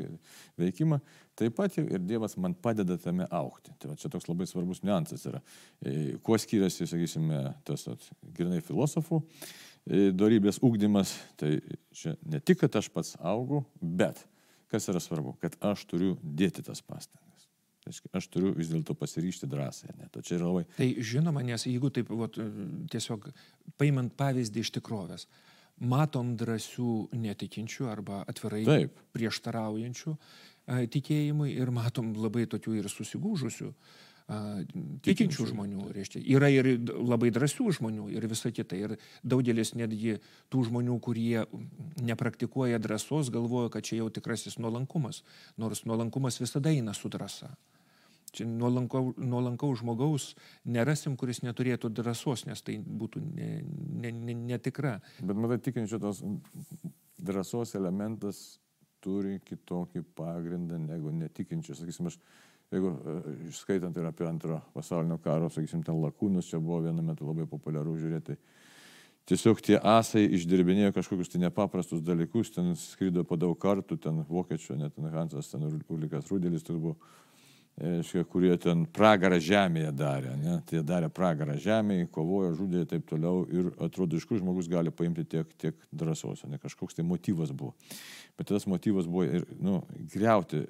veikimą, 0.59 0.99
taip 1.37 1.55
pat 1.57 1.77
ir 1.79 2.01
Dievas 2.03 2.37
man 2.41 2.55
padeda 2.57 2.97
tame 3.01 3.27
aukti. 3.31 3.75
Tai 3.79 3.91
va, 3.91 3.97
čia 3.99 4.11
toks 4.13 4.27
labai 4.29 4.47
svarbus 4.49 4.81
niuansas 4.85 5.27
yra. 5.29 5.43
E, 5.81 6.17
kuo 6.23 6.39
skiriasi, 6.41 6.89
sakysime, 6.89 7.43
tas 7.67 7.87
at, 7.91 8.09
grinai 8.37 8.63
filosofų 8.65 9.21
e, 9.21 10.09
darybės 10.15 10.61
ūkdymas, 10.65 11.13
tai 11.39 11.57
čia 11.95 12.17
ne 12.25 12.41
tik, 12.41 12.63
kad 12.65 12.81
aš 12.81 12.91
pats 12.93 13.15
augu, 13.21 13.63
bet 13.81 14.25
kas 14.71 14.89
yra 14.91 15.01
svarbu, 15.03 15.37
kad 15.43 15.55
aš 15.63 15.85
turiu 15.87 16.17
dėti 16.23 16.65
tas 16.65 16.81
pastangas. 16.83 17.26
Aš 17.87 18.29
turiu 18.33 18.53
vis 18.57 18.71
dėlto 18.71 18.95
pasiryšti 18.97 19.49
drąsai. 19.51 19.93
Ne? 19.97 20.09
Yra 20.23 20.49
labai. 20.49 20.65
Tai 20.77 20.89
žinoma, 21.11 21.43
nes 21.47 21.67
jeigu 21.67 21.91
taip 21.93 22.11
vat, 22.11 22.39
tiesiog 22.93 23.29
paimant 23.79 24.13
pavyzdį 24.19 24.65
iš 24.65 24.73
tikrovės, 24.79 25.27
matom 25.77 26.35
drąsių 26.39 26.91
netikinčių 27.13 27.89
arba 27.91 28.23
atvirai 28.27 28.63
taip. 28.67 29.01
prieštaraujančių 29.15 30.17
tikėjimui 30.67 31.53
ir 31.55 31.71
matom 31.71 32.11
labai 32.17 32.45
tokių 32.49 32.81
ir 32.81 32.91
susigūžusių. 32.91 33.71
Tikinčių 35.07 35.45
žmonių, 35.53 35.85
reiškia. 35.95 36.19
Yra 36.35 36.49
ir 36.51 36.67
labai 36.91 37.29
drąsių 37.31 37.69
žmonių 37.77 38.09
ir 38.11 38.27
visa 38.27 38.51
kita. 38.51 38.75
Ir 38.75 38.97
daugelis 39.23 39.71
netgi 39.79 40.17
tų 40.51 40.65
žmonių, 40.67 40.97
kurie 40.99 41.45
nepraktikuoja 42.03 42.81
drąsos, 42.83 43.31
galvoja, 43.31 43.71
kad 43.77 43.87
čia 43.87 44.01
jau 44.01 44.09
tikrasis 44.11 44.59
nuolankumas. 44.59 45.21
Nors 45.55 45.85
nuolankumas 45.87 46.41
visada 46.43 46.75
eina 46.75 46.91
su 46.97 47.07
drąsa. 47.07 47.53
Čia 48.37 48.45
nuolankau, 48.45 49.15
nuolankau 49.17 49.71
žmogaus 49.79 50.31
nerasim, 50.69 51.15
kuris 51.17 51.41
neturėtų 51.45 51.89
drąsos, 51.97 52.45
nes 52.49 52.61
tai 52.61 52.77
būtų 52.77 53.23
netikra. 53.23 54.97
Ne, 54.99 55.01
ne, 55.01 55.25
ne 55.25 55.27
Bet 55.31 55.41
matai, 55.41 55.57
tikinčio 55.65 55.99
tos 56.03 56.21
drąsos 57.17 57.73
elementas 57.79 58.59
turi 59.03 59.39
kitokį 59.45 60.03
pagrindą 60.17 60.77
negu 60.81 61.13
netikinčio. 61.13 61.75
Sakysim, 61.77 62.11
aš, 62.11 62.19
jeigu 62.73 62.93
išskaitant 63.49 63.97
ir 63.97 64.09
apie 64.09 64.27
antro 64.29 64.61
pasaulinio 64.75 65.19
karo, 65.23 65.49
sakysim, 65.53 65.83
ten 65.85 65.97
lakūnus, 66.01 66.49
čia 66.51 66.61
buvo 66.61 66.83
vienu 66.85 67.05
metu 67.05 67.27
labai 67.27 67.47
populiaru 67.49 67.97
žiūrėti. 67.97 68.37
Tiesiog 69.27 69.59
tie 69.59 69.75
asai 69.83 70.23
išdirbinėjo 70.37 70.93
kažkokius 70.95 71.33
tai 71.33 71.41
nepaprastus 71.43 71.99
dalykus, 72.05 72.53
ten 72.55 72.71
skrydo 72.79 73.25
po 73.27 73.35
daug 73.35 73.57
kartų, 73.59 73.97
ten 73.99 74.21
vokiečių, 74.29 74.77
net 74.79 74.95
ten 74.95 75.09
Hansas, 75.11 75.49
ten 75.51 75.65
Ulikas 75.67 76.31
Rudelis, 76.31 76.63
tai 76.63 76.77
buvo 76.77 76.95
aiškia, 77.77 78.23
kurie 78.25 78.55
ten 78.61 78.85
pragarą 78.93 79.37
žemėje 79.43 79.91
darė. 79.97 80.33
Ne? 80.41 80.57
Tai 80.67 80.81
darė 80.87 81.09
pragarą 81.13 81.57
žemėje, 81.61 82.09
kovojo, 82.13 82.55
žudė 82.57 82.83
ir 82.83 82.89
taip 82.89 83.05
toliau. 83.09 83.43
Ir 83.53 83.69
atrodo, 83.83 84.17
iš 84.17 84.25
kur 84.29 84.41
žmogus 84.41 84.69
gali 84.71 84.93
paimti 84.93 85.25
tiek, 85.29 85.51
tiek 85.61 85.77
drąsos, 85.91 86.45
ne 86.49 86.59
kažkoks 86.61 86.97
tai 86.97 87.05
motyvas 87.05 87.53
buvo. 87.53 87.75
Bet 88.37 88.49
tas 88.49 88.67
motyvas 88.69 89.09
buvo 89.09 89.27
ir, 89.29 89.45
nu, 89.61 89.81
greuti. 90.13 90.65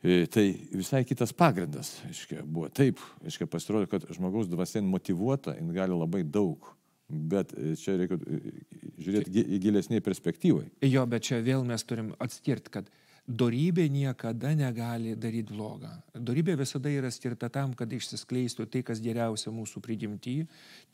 E, 0.00 0.24
tai 0.32 0.46
visai 0.72 1.02
kitas 1.04 1.34
pagrindas, 1.36 1.98
aiškia, 2.08 2.46
buvo. 2.48 2.70
Taip, 2.72 3.02
aiškia, 3.26 3.48
pasirodo, 3.52 3.88
kad 3.90 4.06
žmogaus 4.16 4.48
dvasia 4.48 4.80
motivuota, 4.84 5.52
jin 5.58 5.74
gali 5.76 5.96
labai 5.96 6.24
daug. 6.24 6.72
Bet 7.10 7.52
e, 7.58 7.74
čia 7.76 7.98
reikia 8.00 8.16
e, 8.24 8.54
žiūrėti 9.02 9.60
gilesniai 9.60 10.04
perspektyvai. 10.04 10.70
Jo, 10.88 11.04
bet 11.10 11.28
čia 11.28 11.42
vėl 11.44 11.66
mes 11.68 11.84
turim 11.84 12.14
atskirti, 12.22 12.72
kad 12.78 12.88
Dorybė 13.30 13.84
niekada 13.92 14.50
negali 14.58 15.14
daryti 15.14 15.54
blogą. 15.54 15.90
Dorybė 16.14 16.56
visada 16.58 16.90
yra 16.90 17.12
skirta 17.14 17.50
tam, 17.52 17.76
kad 17.78 17.92
išsiskleistų 17.94 18.66
tai, 18.72 18.82
kas 18.86 19.02
geriausia 19.04 19.52
mūsų 19.54 19.82
prigimti, 19.84 20.34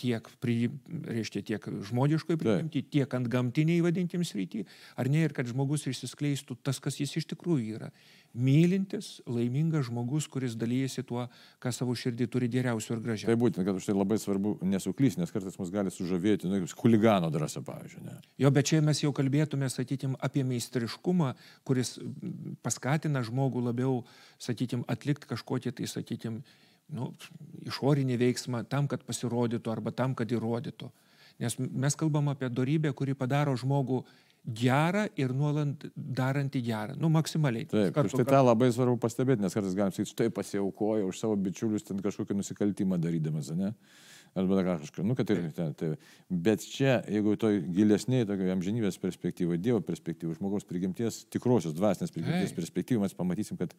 tiek, 0.00 0.28
pri, 0.42 0.68
reiškia, 1.08 1.42
tiek 1.48 1.70
žmogiškoje 1.88 2.40
prigimti, 2.42 2.84
tiek 2.96 3.16
ant 3.16 3.30
gamtiniai 3.32 3.80
vadinkim 3.86 4.24
srity, 4.26 4.66
ar 5.00 5.08
ne, 5.12 5.24
ir 5.24 5.36
kad 5.36 5.48
žmogus 5.48 5.88
išsiskleistų 5.88 6.58
tas, 6.66 6.82
kas 6.82 7.00
jis 7.00 7.16
iš 7.22 7.30
tikrųjų 7.32 7.80
yra 7.80 7.92
mylintis, 8.36 9.20
laimingas 9.26 9.86
žmogus, 9.88 10.26
kuris 10.28 10.54
dalyjasi 10.58 11.04
tuo, 11.08 11.24
ką 11.62 11.72
savo 11.72 11.94
širdį 11.96 12.28
turi 12.32 12.48
geriausio 12.52 12.94
ir 12.96 13.02
gražiausio. 13.04 13.30
Tai 13.30 13.40
būtent, 13.40 13.64
kad 13.66 13.78
už 13.78 13.88
tai 13.88 13.94
labai 13.96 14.18
svarbu 14.20 14.56
nesuklysti, 14.66 15.22
nes 15.22 15.32
kartais 15.32 15.56
mus 15.60 15.72
gali 15.72 15.92
sužavėti, 15.92 16.50
nu, 16.50 16.60
huligano 16.82 17.30
drąsa, 17.32 17.62
pavyzdžiui. 17.66 18.04
Ne? 18.04 18.18
Jo, 18.42 18.52
bet 18.54 18.68
čia 18.68 18.82
mes 18.84 19.00
jau 19.00 19.12
kalbėtume, 19.16 19.70
sakytim, 19.72 20.18
apie 20.20 20.44
meistriškumą, 20.46 21.32
kuris 21.66 21.96
paskatina 22.64 23.22
žmogų 23.26 23.64
labiau, 23.68 24.00
sakytim, 24.42 24.84
atlikti 24.90 25.28
kažkokį 25.30 25.72
tai, 25.78 25.88
sakytim, 25.90 26.42
nu, 26.94 27.10
išorinį 27.66 28.18
veiksmą 28.20 28.62
tam, 28.70 28.88
kad 28.90 29.02
pasirodytų 29.06 29.72
arba 29.72 29.94
tam, 29.94 30.14
kad 30.18 30.30
įrodytų. 30.30 30.90
Nes 31.42 31.58
mes 31.58 31.98
kalbam 31.98 32.30
apie 32.32 32.48
darybę, 32.48 32.94
kuri 32.96 33.16
padaro 33.18 33.56
žmogų 33.58 34.04
gerą 34.46 35.06
ir 35.18 35.32
nuolant 35.34 35.82
darantį 35.96 36.62
gerą. 36.62 36.96
Nu, 37.00 37.10
maksimaliai. 37.12 37.66
Taip, 37.70 37.90
kartu, 37.96 38.14
štai 38.14 38.28
tą 38.30 38.42
labai 38.46 38.70
svarbu 38.72 38.98
pastebėti, 39.02 39.42
nes 39.42 39.54
kartais 39.56 39.74
galim 39.74 39.94
sakyti, 39.94 40.12
štai 40.14 40.28
pasiaukoja 40.34 41.06
už 41.08 41.18
savo 41.18 41.36
bičiulius 41.40 41.86
ten 41.88 42.00
kažkokį 42.02 42.38
nusikaltimą 42.38 43.00
darydamas, 43.02 43.50
ne? 43.58 43.72
Arba 44.36 44.60
kažką, 44.66 45.04
nu, 45.06 45.14
kad 45.16 45.30
ir 45.32 45.46
ten. 45.56 45.72
Tai. 45.78 45.94
Bet 46.28 46.64
čia, 46.68 46.98
jeigu 47.08 47.38
toj 47.40 47.62
gilesniai, 47.72 48.26
tokio 48.28 48.50
amžinybės 48.52 48.98
perspektyvoje, 49.00 49.62
Dievo 49.64 49.80
perspektyvoje, 49.84 50.36
žmogaus 50.36 50.66
prigimties, 50.68 51.22
tikrosios 51.32 51.72
dvasinės 51.76 52.12
prigimties 52.12 52.52
perspektyvoje, 52.56 53.06
mes 53.06 53.16
pamatysim, 53.16 53.56
kad 53.56 53.72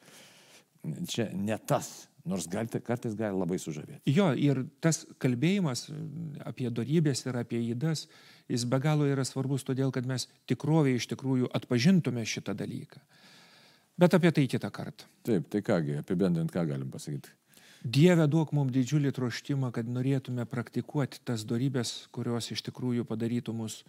čia 1.11 1.27
ne 1.37 1.57
tas, 1.69 2.07
nors 2.27 2.47
galite, 2.49 2.81
kartais 2.83 3.15
gali 3.17 3.37
labai 3.37 3.59
sužavėti. 3.61 4.01
Jo, 4.09 4.31
ir 4.33 4.63
tas 4.83 5.03
kalbėjimas 5.21 5.87
apie 6.47 6.71
darybės 6.73 7.25
ir 7.27 7.37
apie 7.37 7.61
įdas, 7.69 8.07
jis 8.49 8.65
be 8.69 8.81
galo 8.81 9.07
yra 9.09 9.25
svarbus 9.27 9.65
todėl, 9.67 9.93
kad 9.93 10.09
mes 10.09 10.25
tikrovėje 10.49 11.03
iš 11.03 11.11
tikrųjų 11.13 11.51
atpažintume 11.59 12.25
šitą 12.25 12.57
dalyką. 12.57 13.03
Bet 13.97 14.13
apie 14.13 14.33
tai 14.33 14.45
kitą 14.49 14.69
kartą. 14.73 15.05
Taip, 15.25 15.47
tai 15.53 15.63
kągi, 15.65 15.97
apibendrint, 16.01 16.51
ką 16.53 16.65
galim 16.69 16.89
pasakyti. 16.93 17.33
Dieve 17.87 18.25
duok 18.27 18.51
mums 18.57 18.73
didžiulį 18.75 19.13
troštimą, 19.15 19.71
kad 19.75 19.87
norėtume 19.87 20.43
praktikuoti 20.49 21.21
tas 21.27 21.45
darybės, 21.47 22.07
kurios 22.15 22.49
iš 22.51 22.63
tikrųjų 22.67 23.05
padarytų 23.07 23.53
mus 23.55 23.81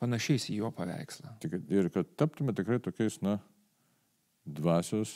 panašiais 0.00 0.48
į 0.52 0.60
jo 0.60 0.70
paveikslą. 0.76 1.34
Ir 1.72 1.88
kad 1.94 2.10
taptume 2.20 2.54
tikrai 2.56 2.78
tokiais, 2.84 3.18
na, 3.24 3.38
dvasios 4.44 5.14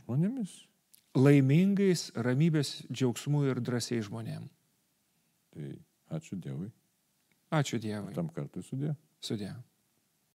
žmonėmis. 0.00 0.54
Laimingais, 1.14 2.08
ramybės, 2.18 2.80
džiaugsmų 2.90 3.44
ir 3.50 3.60
drąsiai 3.62 4.02
žmonėm. 4.02 4.48
Tai 5.54 5.68
ačiū 6.16 6.38
Dievui. 6.40 6.72
Ačiū 7.54 7.78
Dievui. 7.82 8.14
Tam 8.16 8.30
kartui 8.34 8.64
sudė. 8.66 8.96
Sudė. 9.22 9.52